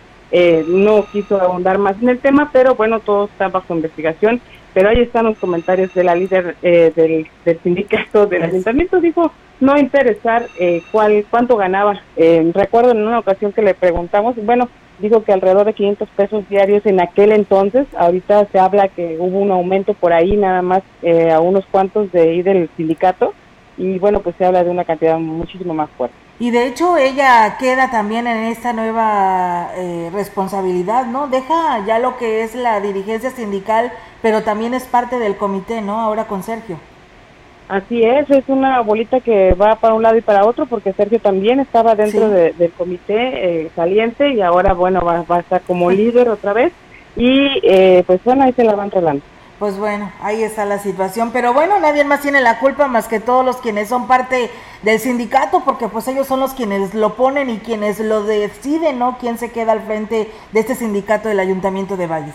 [0.68, 4.40] no quiso ahondar más en el tema, pero bueno, todo está bajo investigación
[4.74, 7.26] pero ahí están los comentarios de la líder eh, del,
[7.62, 9.00] sindicato del ayuntamiento.
[9.00, 12.00] Dijo, no interesar eh, cuál cuánto ganaba.
[12.16, 14.68] Eh, recuerdo en una ocasión que le preguntamos, bueno,
[14.98, 19.38] dijo que alrededor de 500 pesos diarios en aquel entonces, ahorita se habla que hubo
[19.38, 23.32] un aumento por ahí nada más eh, a unos cuantos de ahí del sindicato
[23.76, 26.16] y bueno, pues se habla de una cantidad muchísimo más fuerte.
[26.40, 31.28] Y de hecho ella queda también en esta nueva eh, responsabilidad, ¿no?
[31.28, 36.00] Deja ya lo que es la dirigencia sindical, pero también es parte del comité, ¿no?
[36.00, 36.76] Ahora con Sergio.
[37.68, 41.18] Así es, es una bolita que va para un lado y para otro porque Sergio
[41.20, 42.32] también estaba dentro Sí.
[42.34, 43.14] de- del comité
[43.64, 46.72] eh, saliente y ahora, bueno, va, va a estar como líder otra vez
[47.16, 49.22] y eh, pues bueno, ahí se la van rolando.
[49.58, 53.20] Pues bueno, ahí está la situación, pero bueno, nadie más tiene la culpa más que
[53.20, 54.50] todos los quienes son parte
[54.82, 59.16] del sindicato, porque pues ellos son los quienes lo ponen y quienes lo deciden, ¿no?
[59.20, 62.34] ¿Quién se queda al frente de este sindicato del Ayuntamiento de Valles?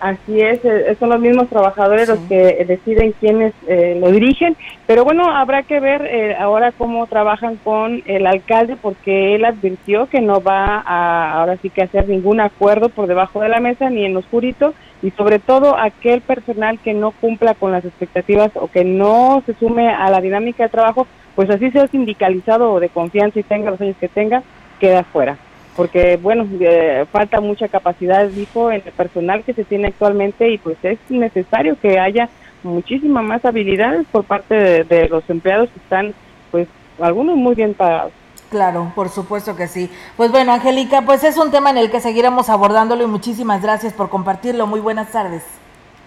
[0.00, 4.56] Así es, eh, son los mismos trabajadores los que eh, deciden quiénes eh, lo dirigen,
[4.86, 10.06] pero bueno, habrá que ver eh, ahora cómo trabajan con el alcalde porque él advirtió
[10.08, 13.88] que no va a ahora sí que hacer ningún acuerdo por debajo de la mesa
[13.88, 18.50] ni en lo oscurito y sobre todo aquel personal que no cumpla con las expectativas
[18.54, 22.80] o que no se sume a la dinámica de trabajo, pues así sea sindicalizado o
[22.80, 24.42] de confianza y tenga los años que tenga,
[24.78, 25.36] queda fuera
[25.76, 30.58] porque bueno, eh, falta mucha capacidad, dijo, en el personal que se tiene actualmente y
[30.58, 32.28] pues es necesario que haya
[32.62, 36.14] muchísima más habilidades por parte de, de los empleados que están,
[36.50, 36.68] pues,
[37.00, 38.12] algunos muy bien pagados.
[38.54, 39.90] Claro, por supuesto que sí.
[40.16, 43.92] Pues bueno, Angélica, pues es un tema en el que seguiremos abordándolo y muchísimas gracias
[43.92, 44.68] por compartirlo.
[44.68, 45.42] Muy buenas tardes.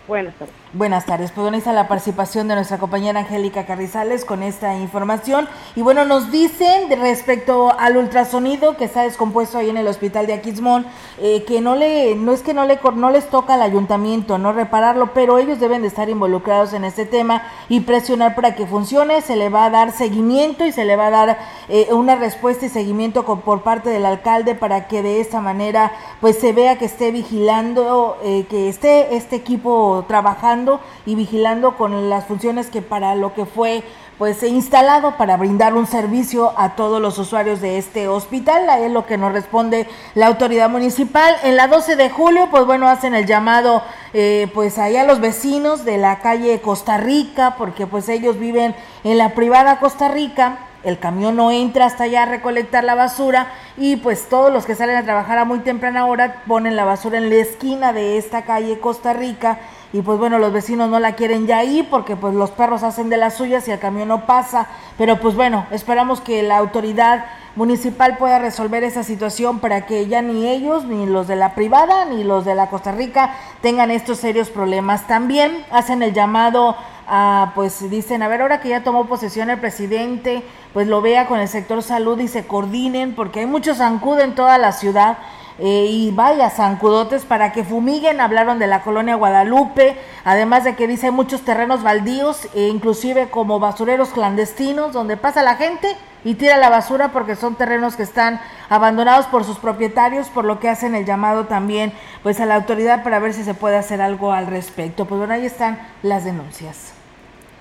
[0.08, 0.56] Buenas tardes.
[0.78, 1.32] Buenas tardes.
[1.32, 5.50] Pues bueno, está la participación de nuestra compañera Angélica Carrizales con esta información.
[5.76, 10.34] Y bueno, nos dicen respecto al ultrasonido que está descompuesto ahí en el hospital de
[10.34, 10.86] Aquismón,
[11.20, 14.54] eh, que no le, no es que no le no les toca al ayuntamiento no
[14.54, 19.22] repararlo, pero ellos deben de estar involucrados en este tema y presionar para que funcione.
[19.22, 21.38] Se le va a dar seguimiento y se le va a dar
[21.70, 25.92] eh, una respuesta y seguimiento con- por parte del alcalde para que de esta manera
[26.22, 30.67] pues se vea que esté vigilando, eh, que esté este equipo trabajando
[31.06, 33.84] y vigilando con las funciones que para lo que fue
[34.18, 38.68] pues instalado para brindar un servicio a todos los usuarios de este hospital.
[38.70, 41.36] Ahí es lo que nos responde la autoridad municipal.
[41.44, 43.84] En la 12 de julio, pues bueno, hacen el llamado
[44.14, 48.76] eh, pues ahí a los vecinos de la calle Costa Rica, porque pues ellos viven
[49.04, 53.48] en la privada Costa Rica el camión no entra hasta allá a recolectar la basura
[53.78, 57.18] y pues todos los que salen a trabajar a muy temprana hora ponen la basura
[57.18, 59.60] en la esquina de esta calle Costa Rica
[59.92, 63.10] y pues bueno los vecinos no la quieren ya ahí porque pues los perros hacen
[63.10, 67.26] de las suyas y el camión no pasa pero pues bueno esperamos que la autoridad
[67.58, 72.06] municipal pueda resolver esa situación para que ya ni ellos ni los de la privada
[72.06, 76.76] ni los de la Costa Rica tengan estos serios problemas también hacen el llamado
[77.08, 80.44] a, pues dicen, a ver, ahora que ya tomó posesión el presidente,
[80.74, 84.36] pues lo vea con el sector salud y se coordinen, porque hay mucho zancudo en
[84.36, 85.18] toda la ciudad.
[85.60, 90.86] eh, y vaya, zancudotes para que fumiguen, hablaron de la colonia Guadalupe, además de que
[90.86, 96.58] dice muchos terrenos baldíos, e inclusive como basureros clandestinos, donde pasa la gente y tira
[96.58, 100.96] la basura porque son terrenos que están abandonados por sus propietarios, por lo que hacen
[100.96, 101.94] el llamado también
[102.24, 105.06] pues a la autoridad para ver si se puede hacer algo al respecto.
[105.06, 106.94] Pues bueno, ahí están las denuncias.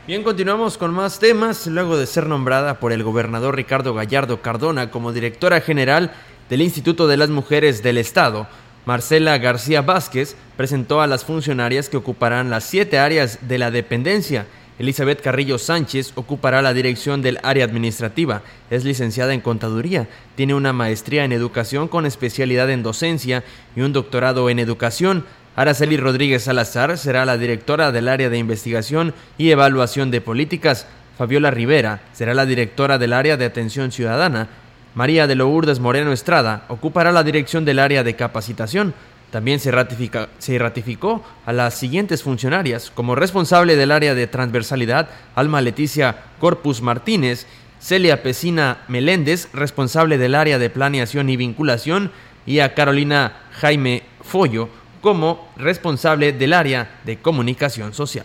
[0.07, 1.67] Bien, continuamos con más temas.
[1.67, 6.13] Luego de ser nombrada por el gobernador Ricardo Gallardo Cardona como directora general
[6.49, 8.47] del Instituto de las Mujeres del Estado,
[8.85, 14.47] Marcela García Vázquez presentó a las funcionarias que ocuparán las siete áreas de la dependencia.
[14.79, 18.43] Elizabeth Carrillo Sánchez ocupará la dirección del área administrativa.
[18.71, 23.43] Es licenciada en contaduría, tiene una maestría en educación con especialidad en docencia
[23.75, 25.25] y un doctorado en educación.
[25.57, 30.87] Araceli Rodríguez Salazar será la directora del área de investigación y evaluación de políticas.
[31.17, 34.49] Fabiola Rivera será la directora del área de atención ciudadana.
[34.95, 38.93] María de Lourdes Moreno Estrada ocupará la dirección del área de capacitación.
[39.37, 45.11] También se, ratifica- se ratificó a las siguientes funcionarias como responsable del área de transversalidad,
[45.35, 47.47] Alma Leticia Corpus Martínez,
[47.79, 52.13] Celia Pesina Meléndez, responsable del área de planeación y vinculación,
[52.47, 54.71] y a Carolina Jaime Follo
[55.03, 58.25] como responsable del área de comunicación social.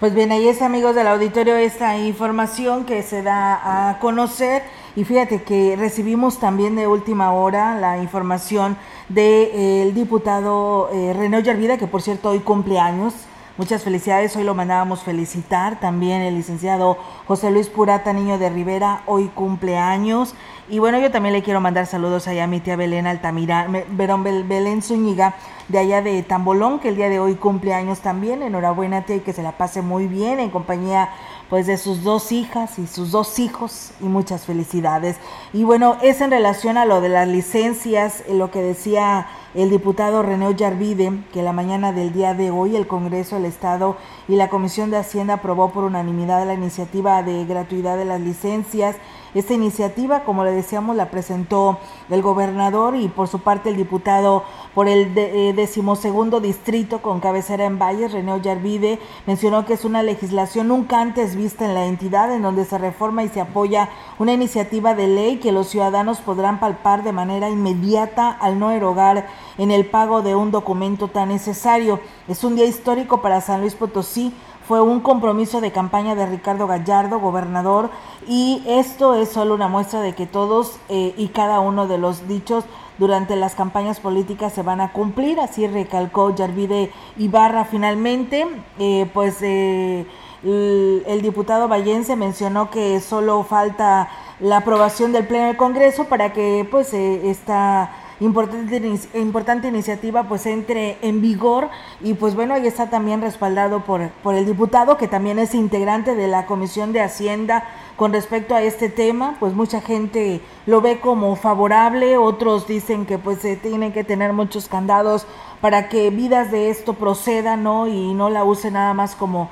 [0.00, 4.62] Pues bien, ahí es amigos del auditorio esta información que se da a conocer
[4.96, 8.76] y fíjate que recibimos también de última hora la información
[9.08, 13.14] del diputado eh, René Ollarvida, que por cierto hoy cumpleaños,
[13.56, 15.80] Muchas felicidades, hoy lo mandábamos felicitar.
[15.80, 20.34] También el licenciado José Luis Purata, niño de Rivera, hoy cumple años.
[20.70, 24.24] Y bueno, yo también le quiero mandar saludos allá a mi tía Belén Altamira, Verón
[24.24, 25.34] Bel- Belén Zúñiga,
[25.68, 28.42] de allá de Tambolón, que el día de hoy cumple años también.
[28.42, 31.10] Enhorabuena, tía, y que se la pase muy bien en compañía
[31.50, 35.16] pues de sus dos hijas y sus dos hijos y muchas felicidades.
[35.52, 39.68] Y bueno, es en relación a lo de las licencias, eh, lo que decía el
[39.68, 43.96] diputado René Ollarvide, que la mañana del día de hoy el Congreso del Estado
[44.28, 48.94] y la Comisión de Hacienda aprobó por unanimidad la iniciativa de gratuidad de las licencias.
[49.32, 51.78] Esta iniciativa, como le decíamos, la presentó
[52.10, 54.42] el gobernador y por su parte el diputado
[54.74, 60.02] por el eh, decimosegundo distrito con cabecera en Valles, René Ollarvide, mencionó que es una
[60.02, 64.32] legislación nunca antes vista en la entidad en donde se reforma y se apoya una
[64.32, 69.28] iniciativa de ley que los ciudadanos podrán palpar de manera inmediata al no erogar
[69.58, 72.00] en el pago de un documento tan necesario.
[72.26, 74.34] Es un día histórico para San Luis Potosí
[74.70, 77.90] fue un compromiso de campaña de Ricardo Gallardo, gobernador,
[78.28, 82.28] y esto es solo una muestra de que todos eh, y cada uno de los
[82.28, 82.62] dichos
[82.96, 87.64] durante las campañas políticas se van a cumplir, así recalcó Yarvide Ibarra.
[87.64, 88.46] Finalmente,
[88.78, 90.06] eh, pues eh,
[90.44, 94.08] el, diputado vallense mencionó que solo falta
[94.38, 97.90] la aprobación del Pleno del Congreso para que pues eh, esta
[98.20, 98.82] importante,
[99.14, 101.68] importante iniciativa pues entre en vigor
[102.00, 106.14] y pues bueno ahí está también respaldado por, por el diputado que también es integrante
[106.14, 107.64] de la Comisión de Hacienda
[107.96, 109.36] con respecto a este tema.
[109.40, 114.32] Pues mucha gente lo ve como favorable otros dicen que pues se tienen que tener
[114.32, 115.26] muchos candados
[115.60, 119.50] para que vidas de esto procedan no y no la use nada más como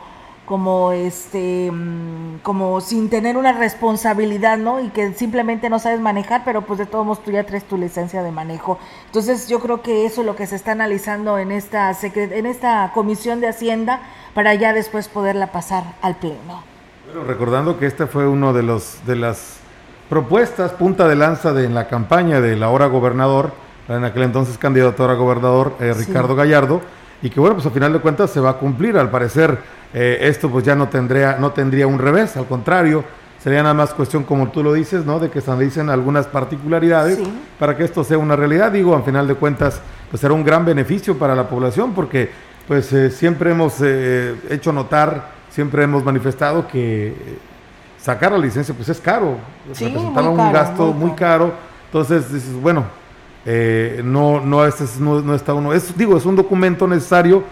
[0.49, 4.81] como este mm, como sin tener una responsabilidad, ¿no?
[4.81, 7.77] Y que simplemente no sabes manejar, pero pues de todos modos tú ya traes tu
[7.77, 8.79] licencia de manejo.
[9.07, 12.93] Entonces, yo creo que eso es lo que se está analizando en esta en esta
[12.95, 14.01] Comisión de Hacienda
[14.33, 16.63] para ya después poderla pasar al pleno.
[17.05, 19.59] Bueno, recordando que esta fue uno de los de las
[20.09, 23.53] propuestas punta de lanza de en la campaña del ahora gobernador,
[23.87, 26.07] en aquel entonces candidato ahora gobernador eh, Sí.
[26.07, 26.81] Ricardo Gallardo,
[27.23, 28.97] y que bueno, pues a final de cuentas se va a cumplir.
[28.97, 29.59] Al parecer
[29.95, 33.05] eh, esto pues ya no tendría no tendría un revés, al contrario,
[33.43, 35.19] sería nada más cuestión como tú lo dices, ¿no?
[35.21, 37.25] De que se analicen algunas particularidades Sí.
[37.59, 38.73] para que esto sea una realidad.
[38.73, 42.31] Digo, al final de cuentas, pues será un gran beneficio para la población porque
[42.67, 47.15] pues eh, siempre hemos eh, hecho notar, siempre hemos manifestado que
[47.99, 49.37] sacar la licencia pues es caro,
[49.73, 51.53] Sí, representaba un caro, gasto muy muy caro.
[51.87, 52.85] Entonces dices, bueno,
[53.47, 57.43] eh, no, no, este es- no, no está uno, es, digo, es un documento necesario,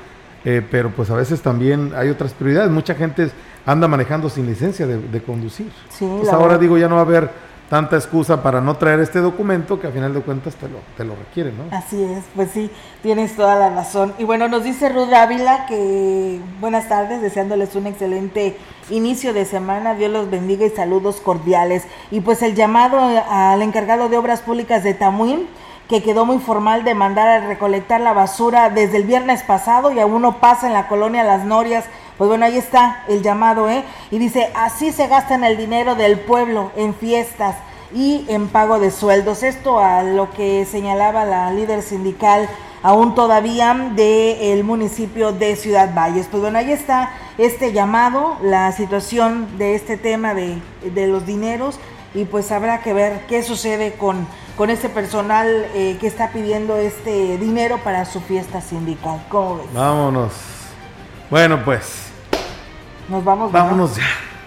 [0.45, 2.70] eh, pero pues a veces también hay otras prioridades.
[2.70, 3.30] Mucha gente
[3.64, 5.70] anda manejando sin licencia de, de conducir.
[5.89, 6.61] Sí, Pues ahora verdad.
[6.61, 9.91] digo, ya no va a haber tanta excusa para no traer este documento que a
[9.91, 11.76] final de cuentas te lo, te lo requiere, ¿no?
[11.76, 12.70] Así es, pues sí,
[13.03, 14.12] tienes toda la razón.
[14.18, 18.57] Y bueno, nos dice Ruth Ávila que buenas tardes, deseándoles un excelente
[18.89, 21.82] inicio de semana, Dios los bendiga y saludos cordiales.
[22.12, 25.49] Y pues el llamado al encargado de obras públicas de Tamuín,
[25.89, 30.01] que quedó muy formal de mandar a recolectar la basura desde el viernes pasado y
[30.01, 31.84] aún no pasa en la colonia Las Norias.
[32.18, 33.84] Pues bueno, ahí está el llamado, ¿eh?
[34.11, 37.57] Y dice, así se gastan el dinero del pueblo en fiestas
[37.95, 39.43] y en pago de sueldos.
[39.43, 42.49] Esto a lo que señalaba la líder sindical
[42.82, 46.26] aún todavía del municipio de Ciudad Valles.
[46.28, 51.78] Pues bueno, ahí está este llamado, la situación de este tema de, de los dineros
[52.14, 54.26] y pues habrá que ver qué sucede con,
[54.57, 59.22] con este personal eh, que está pidiendo este dinero para su fiesta sindical.
[59.28, 59.66] ¿Cómo ves?
[59.74, 60.32] Vámonos.
[61.30, 62.07] Bueno, pues,
[63.09, 63.52] Nos vamos.
[63.52, 63.66] ¿verdad?
[63.66, 64.07] vámonos ya.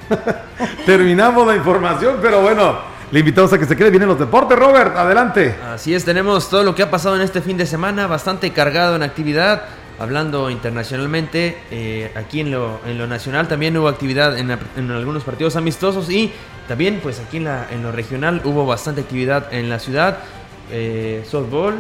[0.86, 2.78] Terminamos la información, pero bueno,
[3.12, 4.58] le invitamos a que se quede bien en los deportes.
[4.58, 5.56] Robert, adelante.
[5.72, 8.96] Así es, tenemos todo lo que ha pasado en este fin de semana, bastante cargado
[8.96, 9.64] en actividad.
[10.00, 14.50] Hablando internacionalmente, eh, aquí en lo, en lo nacional también hubo actividad en,
[14.92, 16.32] algunos partidos amistosos y
[16.70, 20.20] también pues aquí en, la, lo regional hubo bastante actividad en la ciudad.
[20.72, 21.76] Eh, softball,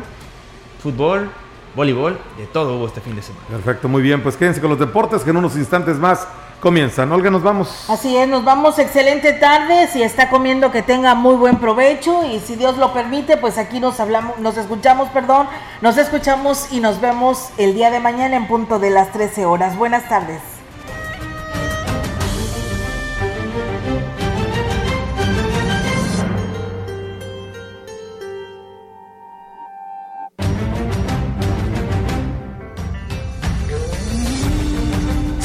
[0.83, 1.29] fútbol,
[1.77, 3.45] voleibol, de todo hubo este fin de semana.
[3.49, 4.21] Perfecto, muy bien.
[4.21, 6.27] Pues quédense con los deportes que en unos instantes más
[6.59, 7.11] comienzan.
[7.11, 7.89] Olga, nos vamos.
[7.89, 12.39] Así es, nos vamos excelente tarde, si está comiendo que tenga muy buen provecho y
[12.39, 15.47] si Dios lo permite, pues aquí nos hablamos, nos escuchamos, perdón,
[15.81, 19.77] nos escuchamos y nos vemos el día de mañana en punto de las 13 horas.
[19.77, 20.58] Buenas tardes.